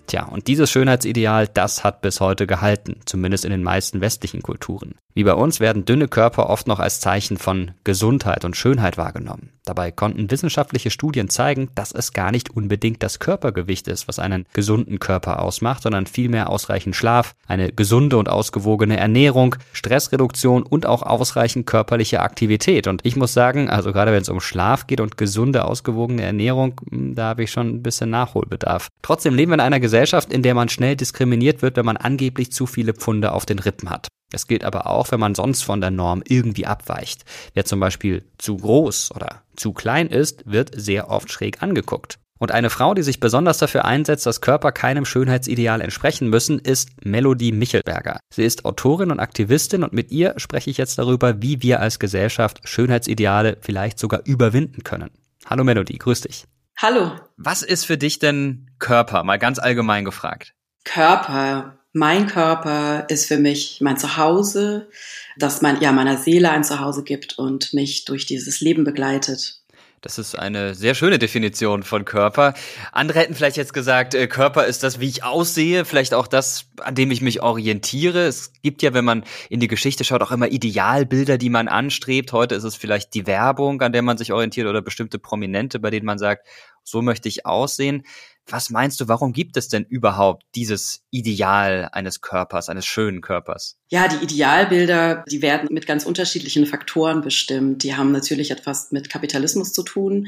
[0.10, 4.96] Tja, und dieses Schönheitsideal, das hat bis heute gehalten, zumindest in den meisten westlichen Kulturen.
[5.14, 9.52] Wie bei uns werden dünne Körper oft noch als Zeichen von Gesundheit und Schönheit wahrgenommen.
[9.66, 14.46] Dabei konnten wissenschaftliche Studien zeigen, dass es gar nicht unbedingt das Körpergewicht ist, was einen
[14.54, 21.04] gesunden Körper ausmacht, sondern vielmehr ausreichend Schlaf, eine gesunde und ausgewogene Ernährung, Stressreduktion und auch
[21.04, 22.88] ausreichend körperliche Aktivität.
[22.88, 26.82] Und ich muss sagen, also gerade wenn es um Schlaf geht und gesunde, ausgewogene Ernährung,
[26.90, 28.88] hm, da habe ich schon ein bisschen Nachholbedarf.
[29.04, 29.99] Trotzdem leben wir in einer Gesellschaft,
[30.32, 33.90] in der man schnell diskriminiert wird, wenn man angeblich zu viele Pfunde auf den Rippen
[33.90, 34.08] hat.
[34.32, 37.26] Es gilt aber auch, wenn man sonst von der Norm irgendwie abweicht.
[37.54, 42.20] Wer zum Beispiel zu groß oder zu klein ist, wird sehr oft schräg angeguckt.
[42.40, 46.90] Und eine Frau, die sich besonders dafür einsetzt, dass Körper keinem Schönheitsideal entsprechen müssen, ist
[47.06, 48.20] Melody Michelberger.
[48.34, 52.00] Sie ist Autorin und Aktivistin und mit ihr spreche ich jetzt darüber, wie wir als
[52.00, 55.10] Gesellschaft Schönheitsideale vielleicht sogar überwinden können.
[55.46, 56.46] Hallo Melody, grüß dich.
[56.82, 57.12] Hallo.
[57.36, 59.26] Was ist für dich denn Körper?
[59.26, 60.54] Mal ganz allgemein gefragt.
[60.86, 61.78] Körper.
[61.92, 64.88] Mein Körper ist für mich mein Zuhause,
[65.36, 69.59] das mein, ja, meiner Seele ein Zuhause gibt und mich durch dieses Leben begleitet.
[70.02, 72.54] Das ist eine sehr schöne Definition von Körper.
[72.92, 76.68] Andere hätten vielleicht jetzt gesagt, äh, Körper ist das, wie ich aussehe, vielleicht auch das,
[76.80, 78.26] an dem ich mich orientiere.
[78.26, 82.32] Es gibt ja, wenn man in die Geschichte schaut, auch immer Idealbilder, die man anstrebt.
[82.32, 85.90] Heute ist es vielleicht die Werbung, an der man sich orientiert oder bestimmte Prominente, bei
[85.90, 86.48] denen man sagt,
[86.84, 88.04] so möchte ich aussehen.
[88.52, 93.78] Was meinst du, warum gibt es denn überhaupt dieses Ideal eines Körpers, eines schönen Körpers?
[93.90, 97.84] Ja, die Idealbilder, die werden mit ganz unterschiedlichen Faktoren bestimmt.
[97.84, 100.28] Die haben natürlich etwas mit Kapitalismus zu tun,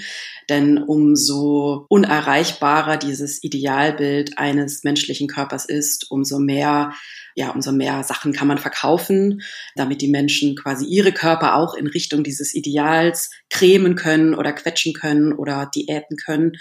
[0.50, 6.94] denn umso unerreichbarer dieses Idealbild eines menschlichen Körpers ist, umso mehr
[7.36, 9.41] ja, umso mehr Sachen kann man verkaufen,
[9.76, 14.94] damit die Menschen quasi ihre Körper auch in Richtung dieses Ideals cremen können oder quetschen
[14.94, 16.54] können oder diäten können.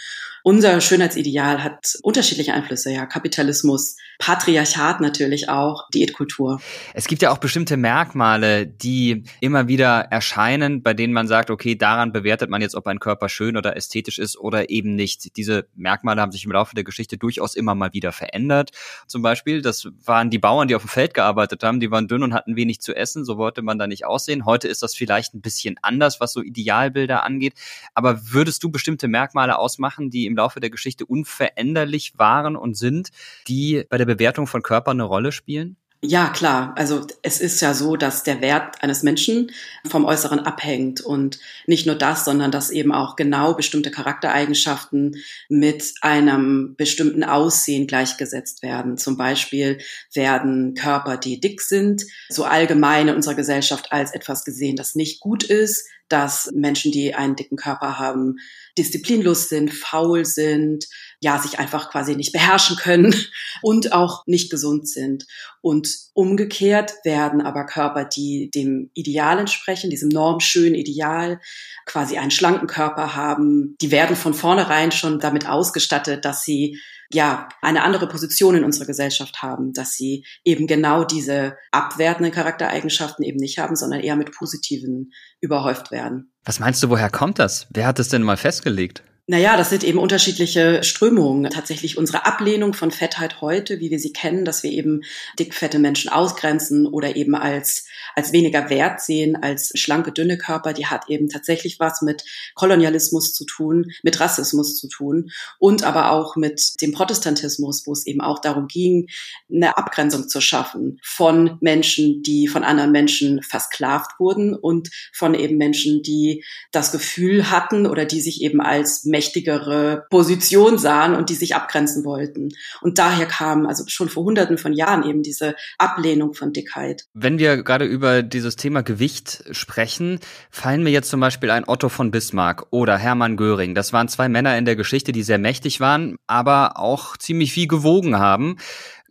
[0.42, 6.60] Unser Schönheitsideal hat unterschiedliche Einflüsse, ja, Kapitalismus, Patriarchat natürlich auch, Diätkultur.
[6.94, 11.74] Es gibt ja auch bestimmte Merkmale, die immer wieder erscheinen, bei denen man sagt, okay,
[11.74, 15.36] daran bewertet man jetzt, ob ein Körper schön oder ästhetisch ist oder eben nicht.
[15.36, 18.70] Diese Merkmale haben sich im Laufe der Geschichte durchaus immer mal wieder verändert.
[19.06, 22.22] Zum Beispiel, das waren die Bauern, die auf dem Feld gearbeitet haben, die waren dünn
[22.22, 24.44] und hatten wenig zu essen, so wollte man da nicht aussehen.
[24.44, 27.54] Heute ist das vielleicht ein bisschen anders, was so Idealbilder angeht.
[27.94, 33.10] Aber würdest du bestimmte Merkmale ausmachen, die im Laufe der Geschichte unveränderlich waren und sind,
[33.48, 35.76] die bei der Bewertung von Körpern eine Rolle spielen?
[36.02, 36.72] Ja, klar.
[36.78, 39.52] Also es ist ja so, dass der Wert eines Menschen
[39.86, 41.02] vom Äußeren abhängt.
[41.02, 45.16] Und nicht nur das, sondern dass eben auch genau bestimmte Charaktereigenschaften
[45.50, 48.96] mit einem bestimmten Aussehen gleichgesetzt werden.
[48.96, 49.78] Zum Beispiel
[50.14, 55.20] werden Körper, die dick sind, so allgemein in unserer Gesellschaft als etwas gesehen, das nicht
[55.20, 58.36] gut ist, dass Menschen, die einen dicken Körper haben,
[58.76, 60.86] disziplinlos sind, faul sind,
[61.20, 63.14] ja, sich einfach quasi nicht beherrschen können
[63.62, 65.26] und auch nicht gesund sind.
[65.60, 71.40] Und umgekehrt werden aber Körper, die dem Ideal entsprechen, diesem normschönen Ideal,
[71.86, 76.78] quasi einen schlanken Körper haben, die werden von vornherein schon damit ausgestattet, dass sie
[77.12, 83.24] ja eine andere Position in unserer Gesellschaft haben, dass sie eben genau diese abwertenden Charaktereigenschaften
[83.24, 86.32] eben nicht haben, sondern eher mit positiven überhäuft werden.
[86.44, 87.66] Was meinst du, woher kommt das?
[87.70, 89.02] Wer hat es denn mal festgelegt?
[89.30, 91.48] Naja, das sind eben unterschiedliche Strömungen.
[91.52, 95.02] Tatsächlich unsere Ablehnung von Fettheit heute, wie wir sie kennen, dass wir eben
[95.38, 100.86] dickfette Menschen ausgrenzen oder eben als, als weniger wert sehen, als schlanke, dünne Körper, die
[100.86, 102.24] hat eben tatsächlich was mit
[102.56, 108.08] Kolonialismus zu tun, mit Rassismus zu tun und aber auch mit dem Protestantismus, wo es
[108.08, 109.06] eben auch darum ging,
[109.48, 115.56] eine Abgrenzung zu schaffen von Menschen, die von anderen Menschen versklavt wurden und von eben
[115.56, 121.34] Menschen, die das Gefühl hatten oder die sich eben als mächtigere Position sahen und die
[121.34, 122.48] sich abgrenzen wollten.
[122.80, 127.04] Und daher kam also schon vor hunderten von Jahren eben diese Ablehnung von Dickheit.
[127.12, 131.90] Wenn wir gerade über dieses Thema Gewicht sprechen, fallen mir jetzt zum Beispiel ein Otto
[131.90, 133.74] von Bismarck oder Hermann Göring.
[133.74, 137.68] Das waren zwei Männer in der Geschichte, die sehr mächtig waren, aber auch ziemlich viel
[137.68, 138.56] gewogen haben.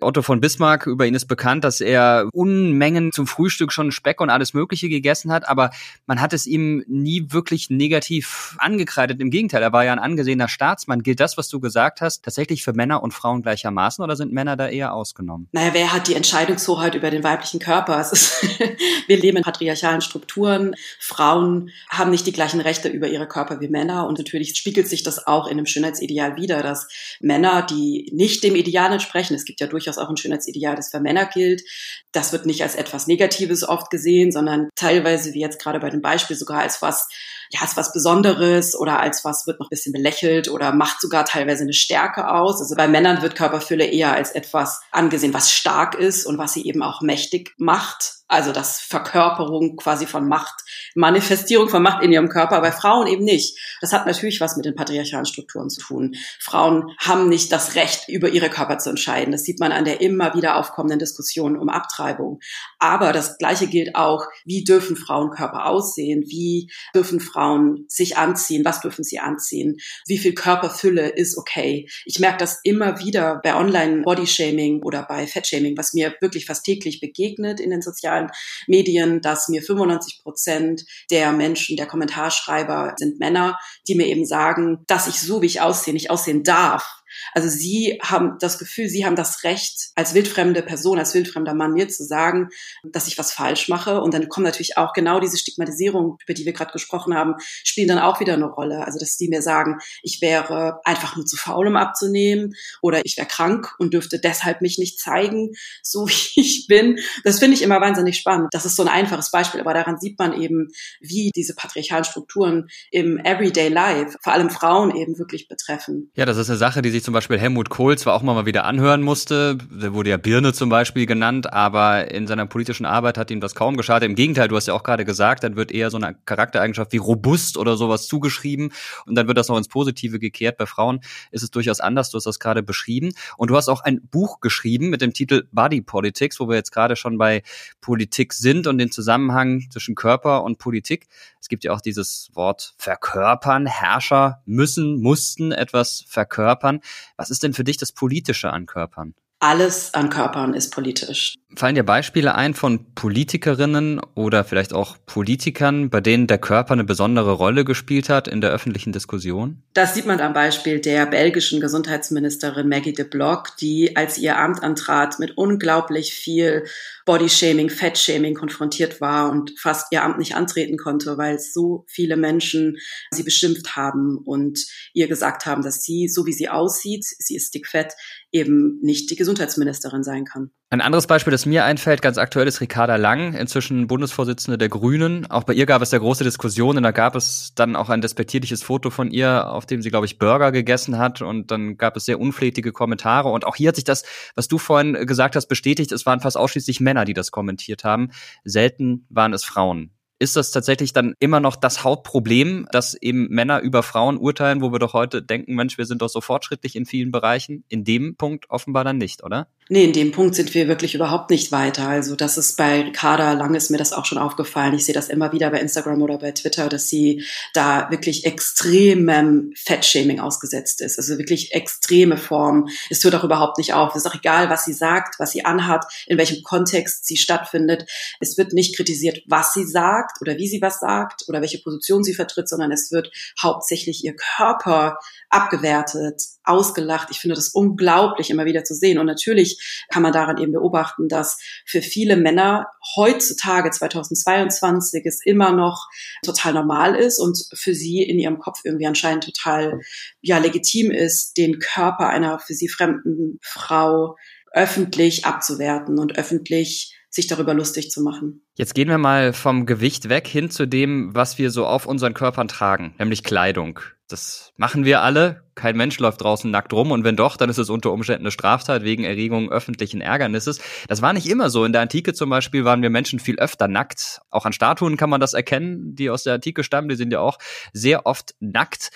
[0.01, 4.29] Otto von Bismarck, über ihn ist bekannt, dass er Unmengen zum Frühstück schon Speck und
[4.29, 5.71] alles Mögliche gegessen hat, aber
[6.05, 9.19] man hat es ihm nie wirklich negativ angekreidet.
[9.19, 11.03] Im Gegenteil, er war ja ein angesehener Staatsmann.
[11.03, 14.55] Gilt das, was du gesagt hast, tatsächlich für Männer und Frauen gleichermaßen oder sind Männer
[14.55, 15.47] da eher ausgenommen?
[15.51, 17.99] Naja, wer hat die Entscheidungshoheit über den weiblichen Körper?
[17.99, 18.43] Ist,
[19.07, 20.75] wir leben in patriarchalen Strukturen.
[20.99, 25.03] Frauen haben nicht die gleichen Rechte über ihre Körper wie Männer und natürlich spiegelt sich
[25.03, 26.87] das auch in dem Schönheitsideal wider, dass
[27.19, 30.89] Männer, die nicht dem Ideal entsprechen, es gibt ja durchaus durchaus auch ein Schönheitsideal, das
[30.89, 31.63] für Männer gilt.
[32.11, 36.01] Das wird nicht als etwas Negatives oft gesehen, sondern teilweise, wie jetzt gerade bei dem
[36.01, 37.09] Beispiel, sogar als was,
[37.49, 41.25] ja, als was Besonderes oder als was wird noch ein bisschen belächelt oder macht sogar
[41.25, 42.61] teilweise eine Stärke aus.
[42.61, 46.65] Also bei Männern wird Körperfülle eher als etwas angesehen, was stark ist und was sie
[46.65, 52.29] eben auch mächtig macht also das Verkörperung quasi von Macht, Manifestierung von Macht in ihrem
[52.29, 53.57] Körper, bei Frauen eben nicht.
[53.81, 56.15] Das hat natürlich was mit den patriarchalen Strukturen zu tun.
[56.39, 59.31] Frauen haben nicht das Recht, über ihre Körper zu entscheiden.
[59.31, 62.39] Das sieht man an der immer wieder aufkommenden Diskussion um Abtreibung.
[62.77, 66.23] Aber das Gleiche gilt auch, wie dürfen Frauen Körper aussehen?
[66.27, 67.38] Wie dürfen Frauen
[67.87, 68.65] sich anziehen?
[68.65, 69.77] Was dürfen sie anziehen?
[70.05, 71.89] Wie viel Körperfülle ist okay?
[72.05, 76.99] Ich merke das immer wieder bei Online-Bodyshaming oder bei Fettshaming, was mir wirklich fast täglich
[76.99, 78.29] begegnet in den sozialen
[78.67, 84.83] Medien, dass mir 95 Prozent der Menschen, der Kommentarschreiber sind Männer, die mir eben sagen,
[84.87, 86.98] dass ich so, wie ich aussehe, nicht aussehen darf
[87.33, 91.73] Also sie haben das Gefühl, sie haben das Recht, als wildfremde Person, als wildfremder Mann
[91.73, 92.49] mir zu sagen,
[92.83, 94.01] dass ich was falsch mache.
[94.01, 97.87] Und dann kommen natürlich auch genau diese Stigmatisierung, über die wir gerade gesprochen haben, spielen
[97.87, 98.85] dann auch wieder eine Rolle.
[98.85, 103.17] Also dass die mir sagen, ich wäre einfach nur zu faul, um abzunehmen oder ich
[103.17, 105.51] wäre krank und dürfte deshalb mich nicht zeigen,
[105.81, 106.99] so wie ich bin.
[107.23, 108.49] Das finde ich immer wahnsinnig spannend.
[108.51, 110.67] Das ist so ein einfaches Beispiel, aber daran sieht man eben,
[110.99, 116.11] wie diese patriarchalen Strukturen im Everyday Life, vor allem Frauen eben wirklich betreffen.
[116.15, 118.65] Ja, das ist eine Sache, die sich zum Beispiel Helmut Kohl zwar auch mal wieder
[118.65, 119.57] anhören musste.
[119.71, 123.55] Der wurde ja Birne zum Beispiel genannt, aber in seiner politischen Arbeit hat ihm das
[123.55, 124.07] kaum geschadet.
[124.07, 126.97] Im Gegenteil, du hast ja auch gerade gesagt, dann wird eher so eine Charaktereigenschaft wie
[126.97, 128.71] robust oder sowas zugeschrieben
[129.05, 130.57] und dann wird das noch ins Positive gekehrt.
[130.57, 132.09] Bei Frauen ist es durchaus anders.
[132.09, 135.47] Du hast das gerade beschrieben und du hast auch ein Buch geschrieben mit dem Titel
[135.51, 137.43] Body Politics, wo wir jetzt gerade schon bei
[137.81, 141.07] Politik sind und den Zusammenhang zwischen Körper und Politik.
[141.41, 143.65] Es gibt ja auch dieses Wort verkörpern.
[143.65, 146.81] Herrscher müssen, mussten etwas verkörpern.
[147.17, 149.15] Was ist denn für dich das Politische an Körpern?
[149.41, 151.35] Alles an Körpern ist politisch.
[151.55, 156.83] Fallen dir Beispiele ein von Politikerinnen oder vielleicht auch Politikern, bei denen der Körper eine
[156.83, 159.63] besondere Rolle gespielt hat in der öffentlichen Diskussion?
[159.73, 164.61] Das sieht man am Beispiel der belgischen Gesundheitsministerin Maggie de Block, die, als ihr Amt
[164.61, 166.65] antrat, mit unglaublich viel
[167.05, 172.77] Bodyshaming, Fettshaming konfrontiert war und fast ihr Amt nicht antreten konnte, weil so viele Menschen
[173.09, 174.59] sie beschimpft haben und
[174.93, 177.93] ihr gesagt haben, dass sie, so wie sie aussieht, sie ist dickfett,
[178.31, 180.51] eben nicht die Gesundheitsministerin sein kann.
[180.69, 185.25] Ein anderes Beispiel, das mir einfällt, ganz aktuell ist Ricarda Lang, inzwischen Bundesvorsitzende der Grünen.
[185.31, 186.83] Auch bei ihr gab es ja große Diskussionen.
[186.83, 190.19] Da gab es dann auch ein despektierliches Foto von ihr, auf dem sie, glaube ich,
[190.19, 191.23] Burger gegessen hat.
[191.23, 193.29] Und dann gab es sehr unflätige Kommentare.
[193.29, 194.03] Und auch hier hat sich das,
[194.35, 195.91] was du vorhin gesagt hast, bestätigt.
[195.91, 198.11] Es waren fast ausschließlich Männer, die das kommentiert haben.
[198.43, 203.61] Selten waren es Frauen ist das tatsächlich dann immer noch das Hauptproblem, dass eben Männer
[203.61, 206.85] über Frauen urteilen, wo wir doch heute denken, Mensch, wir sind doch so fortschrittlich in
[206.85, 207.63] vielen Bereichen.
[207.69, 209.47] In dem Punkt offenbar dann nicht, oder?
[209.71, 211.87] Nee, in dem Punkt sind wir wirklich überhaupt nicht weiter.
[211.87, 214.73] Also das ist bei Ricarda Lang ist mir das auch schon aufgefallen.
[214.73, 219.53] Ich sehe das immer wieder bei Instagram oder bei Twitter, dass sie da wirklich extremem
[219.55, 220.97] Fettshaming ausgesetzt ist.
[220.97, 222.67] Also wirklich extreme Form.
[222.89, 223.91] Es hört auch überhaupt nicht auf.
[223.93, 227.85] Es ist auch egal, was sie sagt, was sie anhat, in welchem Kontext sie stattfindet.
[228.19, 232.03] Es wird nicht kritisiert, was sie sagt oder wie sie was sagt oder welche Position
[232.03, 234.97] sie vertritt, sondern es wird hauptsächlich ihr Körper
[235.29, 237.09] abgewertet, ausgelacht.
[237.11, 238.97] Ich finde das unglaublich immer wieder zu sehen.
[238.97, 239.58] Und natürlich
[239.89, 245.87] kann man daran eben beobachten, dass für viele Männer heutzutage 2022 es immer noch
[246.23, 249.79] total normal ist und für sie in ihrem Kopf irgendwie anscheinend total
[250.21, 254.15] ja legitim ist, den Körper einer für sie fremden Frau
[254.51, 258.45] öffentlich abzuwerten und öffentlich sich darüber lustig zu machen.
[258.55, 262.13] Jetzt gehen wir mal vom Gewicht weg hin zu dem, was wir so auf unseren
[262.13, 263.79] Körpern tragen, nämlich Kleidung.
[264.09, 265.43] Das machen wir alle.
[265.53, 268.31] Kein Mensch läuft draußen nackt rum und wenn doch, dann ist es unter Umständen eine
[268.31, 270.59] Straftat wegen Erregung öffentlichen Ärgernisses.
[270.87, 271.63] Das war nicht immer so.
[271.63, 274.21] In der Antike zum Beispiel waren wir Menschen viel öfter nackt.
[274.31, 276.89] Auch an Statuen kann man das erkennen, die aus der Antike stammen.
[276.89, 277.37] Die sind ja auch
[277.71, 278.89] sehr oft nackt.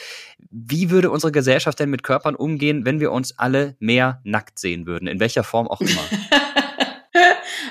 [0.49, 4.87] Wie würde unsere Gesellschaft denn mit Körpern umgehen, wenn wir uns alle mehr nackt sehen
[4.87, 5.07] würden?
[5.07, 6.01] In welcher Form auch immer?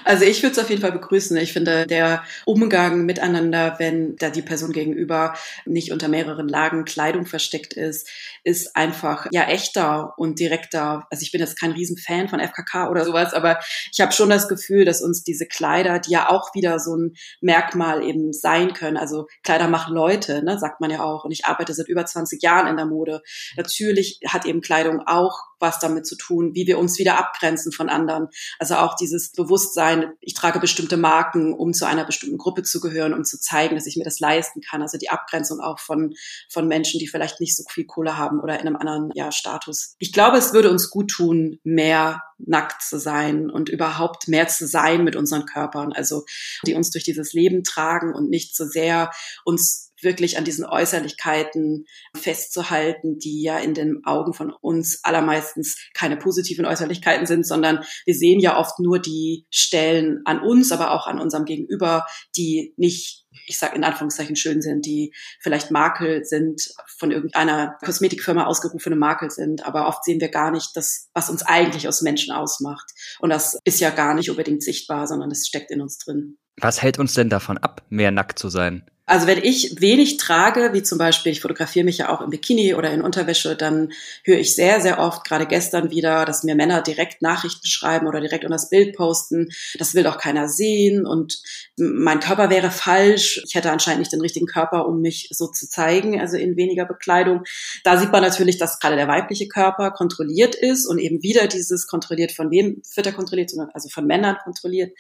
[0.05, 1.37] Also ich würde es auf jeden Fall begrüßen.
[1.37, 5.35] Ich finde, der Umgang miteinander, wenn da die Person gegenüber
[5.65, 8.09] nicht unter mehreren Lagen Kleidung versteckt ist,
[8.45, 11.07] ist einfach ja echter und direkter.
[11.11, 13.61] Also ich bin jetzt kein Riesenfan von FKK oder sowas, aber
[13.93, 17.15] ich habe schon das Gefühl, dass uns diese Kleider, die ja auch wieder so ein
[17.41, 18.97] Merkmal eben sein können.
[18.97, 21.25] Also Kleider machen Leute, ne, sagt man ja auch.
[21.25, 23.23] Und ich arbeite seit über 20 Jahren in der Mode.
[23.57, 27.89] Natürlich hat eben Kleidung auch was damit zu tun, wie wir uns wieder abgrenzen von
[27.89, 28.29] anderen.
[28.59, 33.15] Also auch dieses Bewusstsein, ich trage bestimmte Marken, um zu einer bestimmten Gruppe zu gehören,
[33.15, 34.83] um zu zeigen, dass ich mir das leisten kann.
[34.83, 36.15] Also die Abgrenzung auch von,
[36.51, 39.95] von Menschen, die vielleicht nicht so viel Kohle haben oder in einem anderen ja, Status.
[39.99, 44.67] Ich glaube, es würde uns gut tun, mehr nackt zu sein und überhaupt mehr zu
[44.67, 45.93] sein mit unseren Körpern.
[45.93, 46.25] Also
[46.67, 49.11] die uns durch dieses Leben tragen und nicht so sehr
[49.45, 51.87] uns wirklich an diesen Äußerlichkeiten
[52.17, 58.15] festzuhalten, die ja in den Augen von uns allermeistens keine positiven Äußerlichkeiten sind, sondern wir
[58.15, 63.23] sehen ja oft nur die Stellen an uns, aber auch an unserem Gegenüber, die nicht
[63.47, 69.31] ich sage in Anführungszeichen schön sind, die vielleicht Makel sind, von irgendeiner Kosmetikfirma ausgerufene Makel
[69.31, 72.91] sind, aber oft sehen wir gar nicht das, was uns eigentlich aus Menschen ausmacht.
[73.21, 76.39] Und das ist ja gar nicht unbedingt sichtbar, sondern es steckt in uns drin.
[76.61, 78.85] Was hält uns denn davon ab, mehr nackt zu sein?
[79.05, 82.75] Also wenn ich wenig trage, wie zum Beispiel, ich fotografiere mich ja auch im Bikini
[82.75, 83.93] oder in Unterwäsche, dann
[84.23, 88.21] höre ich sehr, sehr oft, gerade gestern wieder, dass mir Männer direkt Nachrichten schreiben oder
[88.21, 89.49] direkt unter das Bild posten.
[89.77, 91.43] Das will doch keiner sehen und
[91.77, 93.43] mein Körper wäre falsch.
[93.45, 96.85] Ich hätte anscheinend nicht den richtigen Körper, um mich so zu zeigen, also in weniger
[96.85, 97.43] Bekleidung.
[97.83, 101.89] Da sieht man natürlich, dass gerade der weibliche Körper kontrolliert ist und eben wieder dieses
[101.89, 104.97] kontrolliert von wem wird er kontrolliert, sondern also von Männern kontrolliert.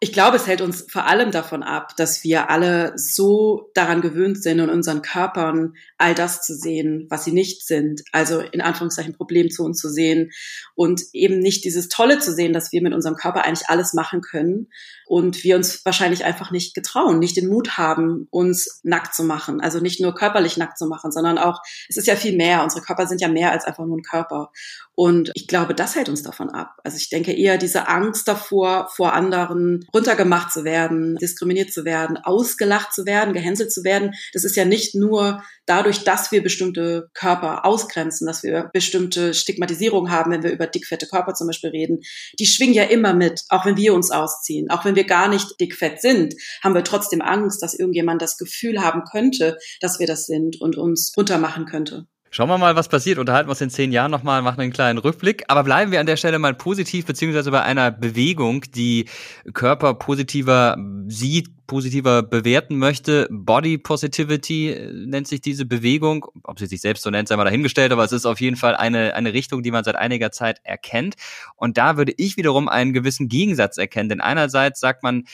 [0.00, 3.41] Ich glaube, es hält uns vor allem davon ab, dass wir alle so
[3.74, 8.02] daran gewöhnt sind, in unseren Körpern all das zu sehen, was sie nicht sind.
[8.12, 10.30] Also in Anführungszeichen Problemzonen zu sehen
[10.74, 14.20] und eben nicht dieses Tolle zu sehen, dass wir mit unserem Körper eigentlich alles machen
[14.20, 14.68] können
[15.06, 19.60] und wir uns wahrscheinlich einfach nicht getrauen, nicht den Mut haben, uns nackt zu machen.
[19.60, 22.62] Also nicht nur körperlich nackt zu machen, sondern auch, es ist ja viel mehr.
[22.62, 24.50] Unsere Körper sind ja mehr als einfach nur ein Körper.
[24.94, 26.76] Und ich glaube, das hält uns davon ab.
[26.84, 32.18] Also ich denke eher diese Angst davor, vor anderen runtergemacht zu werden, diskriminiert zu werden,
[32.18, 34.12] ausgelacht zu werden, gehänselt zu werden.
[34.34, 40.10] Das ist ja nicht nur dadurch, dass wir bestimmte Körper ausgrenzen, dass wir bestimmte Stigmatisierung
[40.10, 42.00] haben, wenn wir über dickfette Körper zum Beispiel reden.
[42.38, 45.58] Die schwingen ja immer mit, auch wenn wir uns ausziehen, auch wenn wir gar nicht
[45.58, 50.26] dickfett sind, haben wir trotzdem Angst, dass irgendjemand das Gefühl haben könnte, dass wir das
[50.26, 52.06] sind und uns runtermachen könnte.
[52.34, 53.18] Schauen wir mal, was passiert.
[53.18, 55.44] Unterhalten wir uns in zehn Jahren nochmal, machen einen kleinen Rückblick.
[55.48, 59.04] Aber bleiben wir an der Stelle mal positiv, beziehungsweise bei einer Bewegung, die
[59.52, 60.78] Körper positiver
[61.08, 63.28] sieht, positiver bewerten möchte.
[63.30, 66.24] Body Positivity äh, nennt sich diese Bewegung.
[66.44, 68.76] Ob sie sich selbst so nennt, sei mal dahingestellt, aber es ist auf jeden Fall
[68.76, 71.16] eine, eine Richtung, die man seit einiger Zeit erkennt.
[71.56, 74.08] Und da würde ich wiederum einen gewissen Gegensatz erkennen.
[74.08, 75.24] Denn einerseits sagt man,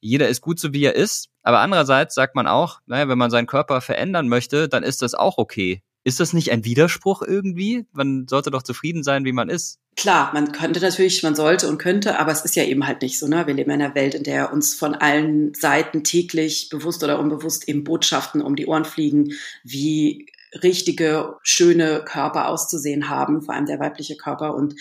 [0.00, 3.30] jeder ist gut so wie er ist, aber andererseits sagt man auch, naja, wenn man
[3.30, 5.82] seinen Körper verändern möchte, dann ist das auch okay.
[6.08, 7.84] Ist das nicht ein Widerspruch irgendwie?
[7.92, 9.78] Man sollte doch zufrieden sein, wie man ist.
[9.94, 13.18] Klar, man könnte natürlich, man sollte und könnte, aber es ist ja eben halt nicht
[13.18, 13.28] so.
[13.28, 13.46] Ne?
[13.46, 17.68] Wir leben in einer Welt, in der uns von allen Seiten täglich, bewusst oder unbewusst,
[17.68, 19.34] eben Botschaften um die Ohren fliegen,
[19.64, 20.24] wie
[20.62, 24.54] richtige, schöne Körper auszusehen haben, vor allem der weibliche Körper.
[24.54, 24.74] Und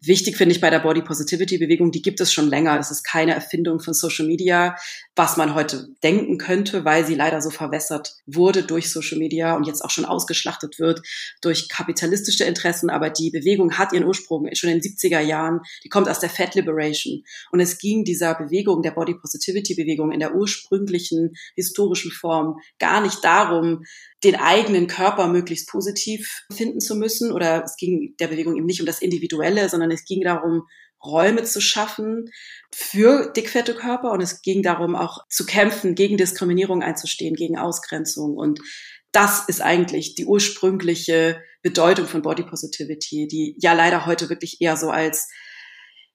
[0.00, 2.76] wichtig finde ich bei der Body Positivity Bewegung, die gibt es schon länger.
[2.76, 4.76] Das ist keine Erfindung von Social Media,
[5.16, 9.66] was man heute denken könnte, weil sie leider so verwässert wurde durch Social Media und
[9.66, 11.00] jetzt auch schon ausgeschlachtet wird
[11.40, 12.90] durch kapitalistische Interessen.
[12.90, 15.60] Aber die Bewegung hat ihren Ursprung schon in den 70er Jahren.
[15.84, 17.22] Die kommt aus der Fat Liberation.
[17.50, 23.00] Und es ging dieser Bewegung, der Body Positivity Bewegung in der ursprünglichen historischen Form gar
[23.00, 23.84] nicht darum,
[24.24, 27.32] den eigenen Körper möglichst positiv finden zu müssen.
[27.32, 30.62] Oder es ging der Bewegung eben nicht um das Individuelle, sondern es ging darum,
[31.04, 32.30] Räume zu schaffen
[32.72, 38.36] für dickfette Körper und es ging darum auch zu kämpfen, gegen Diskriminierung einzustehen, gegen Ausgrenzung
[38.36, 38.60] und
[39.12, 44.76] das ist eigentlich die ursprüngliche Bedeutung von Body Positivity, die ja leider heute wirklich eher
[44.76, 45.28] so als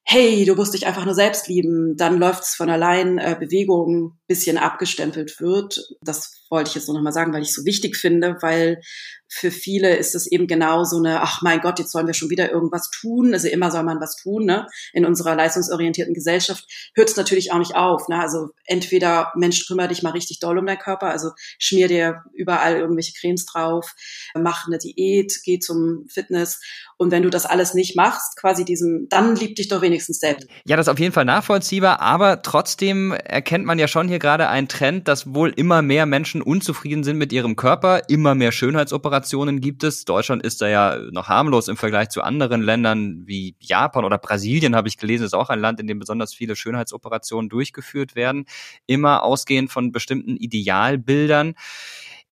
[0.03, 4.18] hey, du musst dich einfach nur selbst lieben, dann läuft es von allein, äh, Bewegung
[4.30, 5.82] bisschen abgestempelt wird.
[6.02, 8.80] Das wollte ich jetzt nur noch mal sagen, weil ich so wichtig finde, weil
[9.28, 12.32] für viele ist es eben genau so eine, ach mein Gott, jetzt sollen wir schon
[12.32, 13.34] wieder irgendwas tun.
[13.34, 14.46] Also immer soll man was tun.
[14.46, 14.66] Ne?
[14.94, 16.66] In unserer leistungsorientierten Gesellschaft
[16.96, 18.08] hört es natürlich auch nicht auf.
[18.08, 18.20] Ne?
[18.20, 22.78] Also entweder Mensch, kümmere dich mal richtig doll um deinen Körper, also schmier dir überall
[22.78, 23.94] irgendwelche Cremes drauf,
[24.36, 26.60] mach eine Diät, geh zum Fitness.
[26.98, 30.48] Und wenn du das alles nicht machst, quasi diesem, dann lieb dich doch wenigstens selbst.
[30.66, 34.49] Ja, das ist auf jeden Fall nachvollziehbar, aber trotzdem erkennt man ja schon hier gerade
[34.49, 39.61] einen Trend, dass wohl immer mehr Menschen unzufrieden sind mit ihrem Körper, immer mehr Schönheitsoperationen
[39.61, 40.05] gibt es.
[40.05, 44.76] Deutschland ist da ja noch harmlos im Vergleich zu anderen Ländern wie Japan oder Brasilien,
[44.76, 48.45] habe ich gelesen, ist auch ein Land, in dem besonders viele Schönheitsoperationen durchgeführt werden,
[48.86, 51.55] immer ausgehend von bestimmten Idealbildern.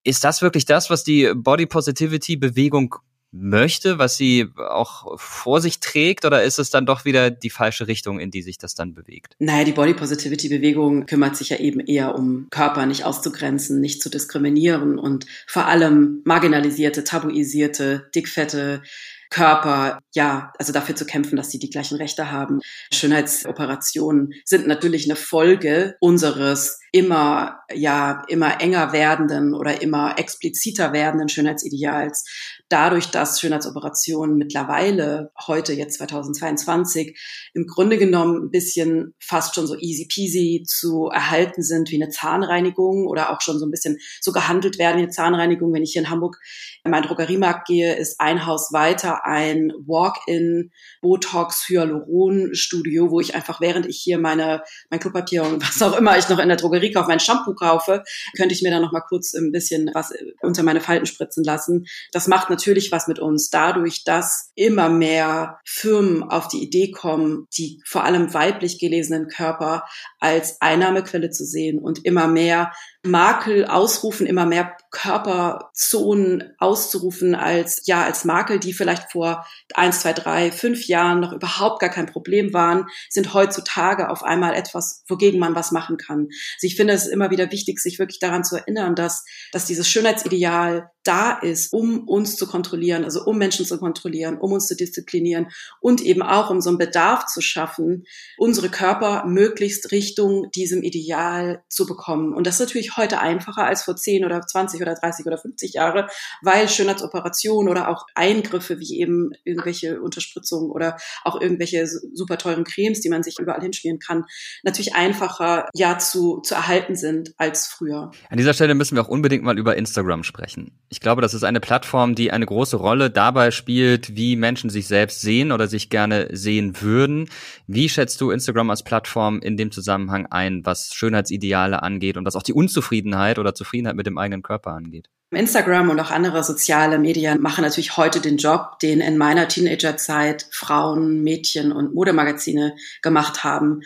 [0.04, 2.96] Ist das wirklich das, was die Body Positivity Bewegung
[3.40, 7.88] möchte, was sie auch vor sich trägt, oder ist es dann doch wieder die falsche
[7.88, 9.34] Richtung, in die sich das dann bewegt?
[9.40, 14.02] Naja, die Body Positivity Bewegung kümmert sich ja eben eher um Körper nicht auszugrenzen, nicht
[14.02, 18.82] zu diskriminieren und vor allem marginalisierte, tabuisierte, dickfette
[19.30, 22.62] Körper, ja, also dafür zu kämpfen, dass sie die gleichen Rechte haben.
[22.94, 31.30] Schönheitsoperationen sind natürlich eine Folge unseres immer, ja, immer enger werdenden oder immer expliziter werdenden
[31.30, 32.24] Schönheitsideals
[32.70, 37.18] dadurch, dass Schönheitsoperationen mittlerweile heute, jetzt 2022,
[37.54, 42.10] im Grunde genommen ein bisschen fast schon so easy peasy zu erhalten sind wie eine
[42.10, 45.74] Zahnreinigung oder auch schon so ein bisschen so gehandelt werden wie eine Zahnreinigung.
[45.74, 46.38] Wenn ich hier in Hamburg
[46.84, 50.72] in meinen Drogeriemarkt gehe, ist ein Haus weiter ein Walk-in
[51.02, 55.98] Botox Hyaluron Studio, wo ich einfach während ich hier meine mein Klopapier und was auch
[55.98, 58.04] immer ich noch in der Drogerie kaufe, mein Shampoo kaufe,
[58.36, 61.86] könnte ich mir dann noch kurz ein bisschen was unter meine Falten spritzen lassen.
[62.12, 67.48] Das macht natürlich was mit uns dadurch, dass immer mehr Firmen auf die Idee kommen,
[67.58, 69.84] die vor allem weiblich gelesenen Körper
[70.20, 72.72] als Einnahmequelle zu sehen und immer mehr
[73.04, 80.14] Makel ausrufen, immer mehr Körperzonen auszurufen als, ja, als Makel, die vielleicht vor eins, zwei,
[80.14, 85.40] drei, fünf Jahren noch überhaupt gar kein Problem waren, sind heutzutage auf einmal etwas, wogegen
[85.40, 86.28] man was machen kann.
[86.56, 89.88] Also ich finde es immer wieder wichtig, sich wirklich daran zu erinnern, dass, dass dieses
[89.88, 94.76] Schönheitsideal da ist, um uns zu kontrollieren, also um Menschen zu kontrollieren, um uns zu
[94.76, 95.48] disziplinieren
[95.80, 98.06] und eben auch um so einen Bedarf zu schaffen,
[98.38, 102.34] unsere Körper möglichst Richtung diesem Ideal zu bekommen.
[102.34, 105.74] Und das ist natürlich heute einfacher als vor 10 oder 20 oder 30 oder 50
[105.74, 106.08] Jahre,
[106.42, 113.02] weil Schönheitsoperationen oder auch Eingriffe wie eben irgendwelche Unterspritzungen oder auch irgendwelche super teuren Cremes,
[113.02, 114.26] die man sich überall hinschmieren kann,
[114.64, 118.12] natürlich einfacher ja zu, zu erhalten sind als früher.
[118.30, 120.78] An dieser Stelle müssen wir auch unbedingt mal über Instagram sprechen.
[121.00, 125.22] Glaube, das ist eine Plattform, die eine große Rolle dabei spielt, wie Menschen sich selbst
[125.22, 127.30] sehen oder sich gerne sehen würden.
[127.68, 132.36] Wie schätzt du Instagram als Plattform in dem Zusammenhang ein, was Schönheitsideale angeht und was
[132.36, 135.10] auch die Unzufriedenheit oder Zufriedenheit mit dem eigenen Körper angeht?
[135.32, 140.48] Instagram und auch andere soziale Medien machen natürlich heute den Job, den in meiner Teenagerzeit
[140.52, 143.82] Frauen, Mädchen und Modemagazine gemacht haben.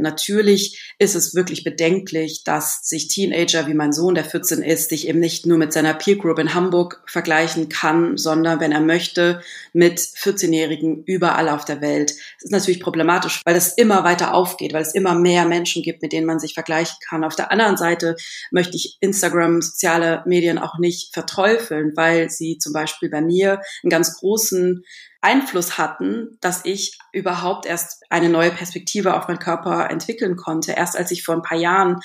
[0.00, 5.08] Natürlich ist es wirklich bedenklich, dass sich Teenager wie mein Sohn, der 14 ist, sich
[5.08, 9.42] eben nicht nur mit seiner Peer Group in Hamburg vergleichen kann, sondern wenn er möchte,
[9.72, 12.10] mit 14-Jährigen überall auf der Welt.
[12.10, 16.02] Das ist natürlich problematisch, weil es immer weiter aufgeht, weil es immer mehr Menschen gibt,
[16.02, 17.24] mit denen man sich vergleichen kann.
[17.24, 18.16] Auf der anderen Seite
[18.50, 23.90] möchte ich Instagram, soziale Medien auch nicht verteufeln, weil sie zum Beispiel bei mir einen
[23.90, 24.84] ganz großen
[25.20, 30.72] Einfluss hatten, dass ich überhaupt erst eine neue Perspektive auf meinen Körper entwickeln konnte.
[30.72, 32.00] Erst als ich vor ein paar Jahren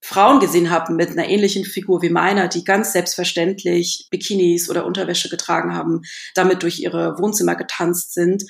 [0.00, 5.30] Frauen gesehen habe mit einer ähnlichen Figur wie meiner, die ganz selbstverständlich Bikinis oder Unterwäsche
[5.30, 6.02] getragen haben,
[6.34, 8.44] damit durch ihre Wohnzimmer getanzt sind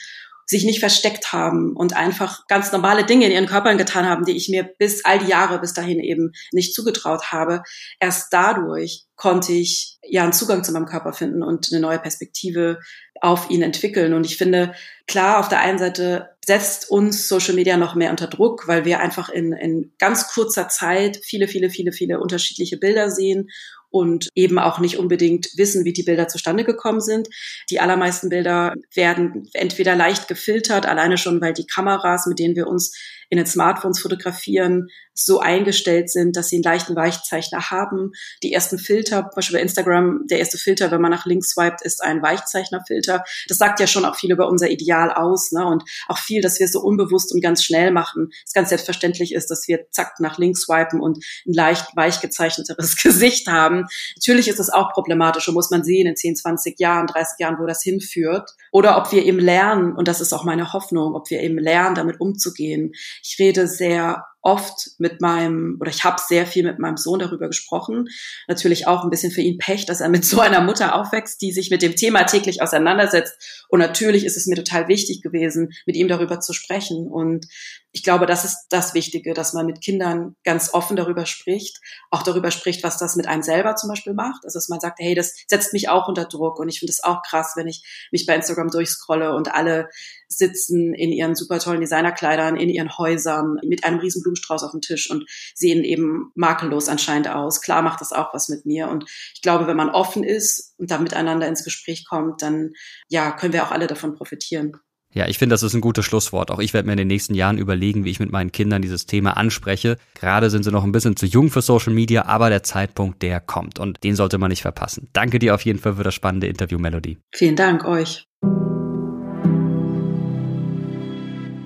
[0.47, 4.37] sich nicht versteckt haben und einfach ganz normale Dinge in ihren Körpern getan haben, die
[4.37, 7.63] ich mir bis all die Jahre bis dahin eben nicht zugetraut habe.
[7.99, 12.79] Erst dadurch konnte ich ja einen Zugang zu meinem Körper finden und eine neue Perspektive
[13.21, 14.12] auf ihn entwickeln.
[14.12, 14.75] Und ich finde,
[15.07, 19.01] klar, auf der einen Seite setzt uns Social Media noch mehr unter Druck, weil wir
[19.01, 23.51] einfach in, in ganz kurzer Zeit viele, viele, viele, viele unterschiedliche Bilder sehen
[23.95, 27.29] und eben auch nicht unbedingt wissen, wie die Bilder zustande gekommen sind.
[27.71, 32.67] Die allermeisten Bilder werden entweder leicht gefiltert, alleine schon, weil die Kameras, mit denen wir
[32.67, 32.99] uns
[33.31, 38.12] in den Smartphones fotografieren, so eingestellt sind, dass sie einen leichten Weichzeichner haben.
[38.43, 41.83] Die ersten Filter, zum Beispiel bei Instagram, der erste Filter, wenn man nach links swiped,
[41.83, 43.25] ist ein Weichzeichnerfilter.
[43.49, 45.64] Das sagt ja schon auch viel über unser Ideal aus, ne?
[45.64, 48.31] Und auch viel, dass wir es so unbewusst und ganz schnell machen.
[48.45, 52.97] Es ganz selbstverständlich ist, dass wir zack nach links swipen und ein leicht weich gezeichneteres
[53.03, 53.87] Gesicht haben.
[54.16, 57.59] Natürlich ist es auch problematisch und muss man sehen in 10, 20 Jahren, 30 Jahren,
[57.61, 58.51] wo das hinführt.
[58.72, 61.95] Oder ob wir eben lernen, und das ist auch meine Hoffnung, ob wir eben lernen,
[61.95, 62.93] damit umzugehen.
[63.23, 67.49] Ich rede sehr oft mit meinem, oder ich habe sehr viel mit meinem Sohn darüber
[67.49, 68.09] gesprochen.
[68.47, 71.51] Natürlich auch ein bisschen für ihn Pech, dass er mit so einer Mutter aufwächst, die
[71.51, 73.65] sich mit dem Thema täglich auseinandersetzt.
[73.71, 77.09] Und natürlich ist es mir total wichtig gewesen, mit ihm darüber zu sprechen.
[77.09, 77.47] Und
[77.91, 81.81] ich glaube, das ist das Wichtige, dass man mit Kindern ganz offen darüber spricht,
[82.11, 84.45] auch darüber spricht, was das mit einem selber zum Beispiel macht.
[84.45, 87.03] Also dass man sagt, hey, das setzt mich auch unter Druck und ich finde es
[87.03, 89.89] auch krass, wenn ich mich bei Instagram durchscrolle und alle
[90.29, 94.80] sitzen in ihren super tollen Designerkleidern, in ihren Häusern mit einem riesen Blumenstrauß auf dem
[94.80, 95.24] Tisch und
[95.55, 97.61] sehen eben makellos anscheinend aus.
[97.61, 99.05] Klar macht das auch was mit mir und
[99.35, 102.72] ich glaube, wenn man offen ist und da miteinander ins Gespräch kommt, dann
[103.09, 104.72] ja, können wir auch alle davon profitieren.
[105.12, 106.51] Ja, ich finde, das ist ein gutes Schlusswort.
[106.51, 109.07] Auch ich werde mir in den nächsten Jahren überlegen, wie ich mit meinen Kindern dieses
[109.07, 109.97] Thema anspreche.
[110.14, 113.39] Gerade sind sie noch ein bisschen zu jung für Social Media, aber der Zeitpunkt, der
[113.39, 115.09] kommt und den sollte man nicht verpassen.
[115.12, 117.18] Danke dir auf jeden Fall für das spannende Interview, Melody.
[117.32, 118.26] Vielen Dank euch.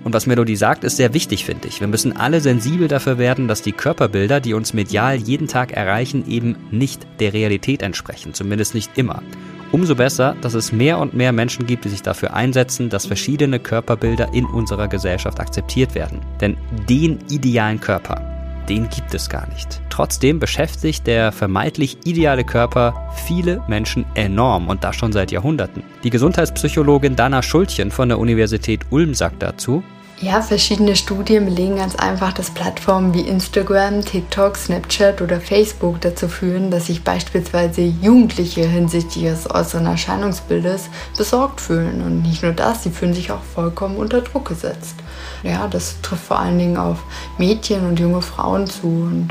[0.08, 1.80] Und was Melody sagt, ist sehr wichtig, finde ich.
[1.80, 6.26] Wir müssen alle sensibel dafür werden, dass die Körperbilder, die uns medial jeden Tag erreichen,
[6.26, 8.32] eben nicht der Realität entsprechen.
[8.32, 9.22] Zumindest nicht immer.
[9.70, 13.58] Umso besser, dass es mehr und mehr Menschen gibt, die sich dafür einsetzen, dass verschiedene
[13.58, 16.20] Körperbilder in unserer Gesellschaft akzeptiert werden.
[16.40, 16.56] Denn
[16.88, 18.22] den idealen Körper,
[18.66, 19.82] den gibt es gar nicht.
[19.90, 25.82] Trotzdem beschäftigt der vermeintlich ideale Körper viele Menschen enorm und das schon seit Jahrhunderten.
[26.02, 29.82] Die Gesundheitspsychologin Dana Schultchen von der Universität Ulm sagt dazu,
[30.20, 36.26] Ja, verschiedene Studien belegen ganz einfach, dass Plattformen wie Instagram, TikTok, Snapchat oder Facebook dazu
[36.26, 42.02] führen, dass sich beispielsweise Jugendliche hinsichtlich ihres äußeren Erscheinungsbildes besorgt fühlen.
[42.02, 44.96] Und nicht nur das, sie fühlen sich auch vollkommen unter Druck gesetzt.
[45.44, 46.98] Ja, das trifft vor allen Dingen auf
[47.38, 48.88] Mädchen und junge Frauen zu.
[48.88, 49.28] Und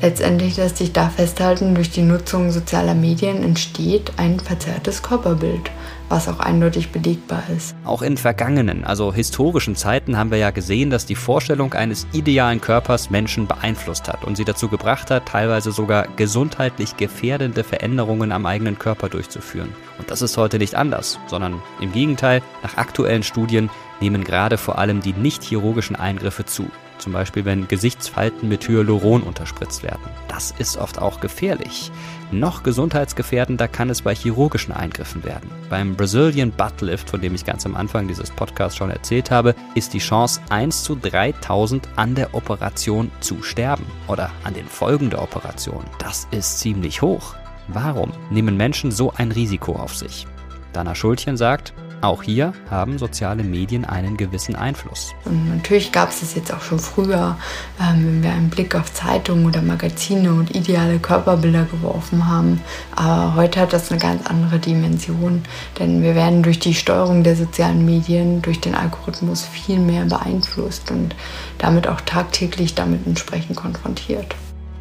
[0.00, 5.70] letztendlich lässt sich da festhalten, durch die Nutzung sozialer Medien entsteht ein verzerrtes Körperbild
[6.12, 7.74] was auch eindeutig belegbar ist.
[7.86, 12.60] Auch in vergangenen, also historischen Zeiten haben wir ja gesehen, dass die Vorstellung eines idealen
[12.60, 18.44] Körpers Menschen beeinflusst hat und sie dazu gebracht hat, teilweise sogar gesundheitlich gefährdende Veränderungen am
[18.44, 19.70] eigenen Körper durchzuführen.
[19.98, 23.70] Und das ist heute nicht anders, sondern im Gegenteil, nach aktuellen Studien
[24.02, 26.66] nehmen gerade vor allem die nicht chirurgischen Eingriffe zu
[27.02, 30.02] zum Beispiel wenn Gesichtsfalten mit Hyaluron unterspritzt werden.
[30.28, 31.90] Das ist oft auch gefährlich.
[32.30, 35.50] Noch gesundheitsgefährdender kann es bei chirurgischen Eingriffen werden.
[35.68, 39.54] Beim Brazilian Butt Lift, von dem ich ganz am Anfang dieses Podcasts schon erzählt habe,
[39.74, 45.10] ist die Chance 1 zu 3000 an der Operation zu sterben oder an den Folgen
[45.10, 45.84] der Operation.
[45.98, 47.34] Das ist ziemlich hoch.
[47.68, 50.26] Warum nehmen Menschen so ein Risiko auf sich?
[50.72, 55.14] Dana Schultchen sagt, auch hier haben soziale Medien einen gewissen Einfluss.
[55.24, 57.36] Und natürlich gab es das jetzt auch schon früher,
[57.80, 62.60] ähm, wenn wir einen Blick auf Zeitungen oder Magazine und ideale Körperbilder geworfen haben.
[62.96, 65.42] Aber heute hat das eine ganz andere Dimension,
[65.78, 70.90] denn wir werden durch die Steuerung der sozialen Medien, durch den Algorithmus viel mehr beeinflusst
[70.90, 71.14] und
[71.58, 74.34] damit auch tagtäglich damit entsprechend konfrontiert.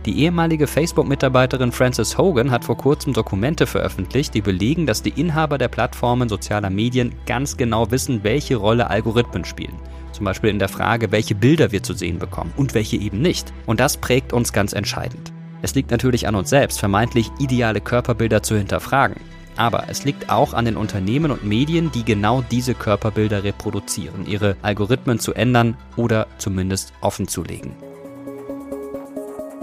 [0.05, 5.59] Die ehemalige Facebook-Mitarbeiterin Frances Hogan hat vor kurzem Dokumente veröffentlicht, die belegen, dass die Inhaber
[5.59, 9.77] der Plattformen sozialer Medien ganz genau wissen, welche Rolle Algorithmen spielen.
[10.11, 13.53] Zum Beispiel in der Frage, welche Bilder wir zu sehen bekommen und welche eben nicht.
[13.67, 15.31] Und das prägt uns ganz entscheidend.
[15.61, 19.17] Es liegt natürlich an uns selbst, vermeintlich ideale Körperbilder zu hinterfragen.
[19.55, 24.55] Aber es liegt auch an den Unternehmen und Medien, die genau diese Körperbilder reproduzieren, ihre
[24.63, 27.90] Algorithmen zu ändern oder zumindest offenzulegen.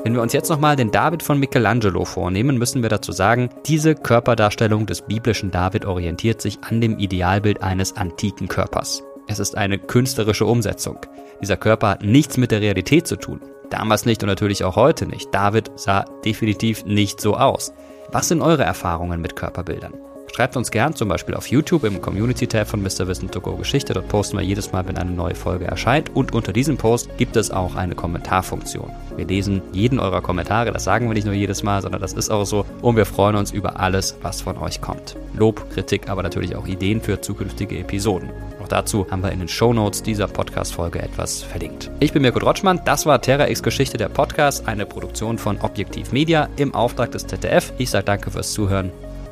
[0.05, 3.97] Wenn wir uns jetzt nochmal den David von Michelangelo vornehmen, müssen wir dazu sagen, diese
[3.97, 9.03] Körperdarstellung des biblischen David orientiert sich an dem Idealbild eines antiken Körpers.
[9.27, 10.99] Es ist eine künstlerische Umsetzung.
[11.43, 13.41] Dieser Körper hat nichts mit der Realität zu tun.
[13.71, 15.35] Damals nicht und natürlich auch heute nicht.
[15.35, 17.73] David sah definitiv nicht so aus.
[18.11, 19.95] Was sind eure Erfahrungen mit Körperbildern?
[20.35, 23.07] Schreibt uns gern zum Beispiel auf YouTube im Community-Tab von Mr.
[23.07, 23.95] Wissen to Go Geschichte.
[23.95, 26.15] Dort posten wir jedes Mal, wenn eine neue Folge erscheint.
[26.15, 28.91] Und unter diesem Post gibt es auch eine Kommentarfunktion.
[29.17, 30.73] Wir lesen jeden eurer Kommentare.
[30.73, 32.65] Das sagen wir nicht nur jedes Mal, sondern das ist auch so.
[32.83, 35.17] Und wir freuen uns über alles, was von euch kommt.
[35.37, 38.31] Lob, Kritik, aber natürlich auch Ideen für zukünftige Episoden.
[38.63, 41.91] Auch dazu haben wir in den Show Notes dieser Podcast-Folge etwas verlinkt.
[42.01, 42.81] Ich bin Mirko Drotschmann.
[42.85, 47.27] Das war Terra X Geschichte der Podcast, eine Produktion von Objektiv Media im Auftrag des
[47.27, 47.73] ZDF.
[47.79, 48.93] Ich sage danke fürs Zuhören.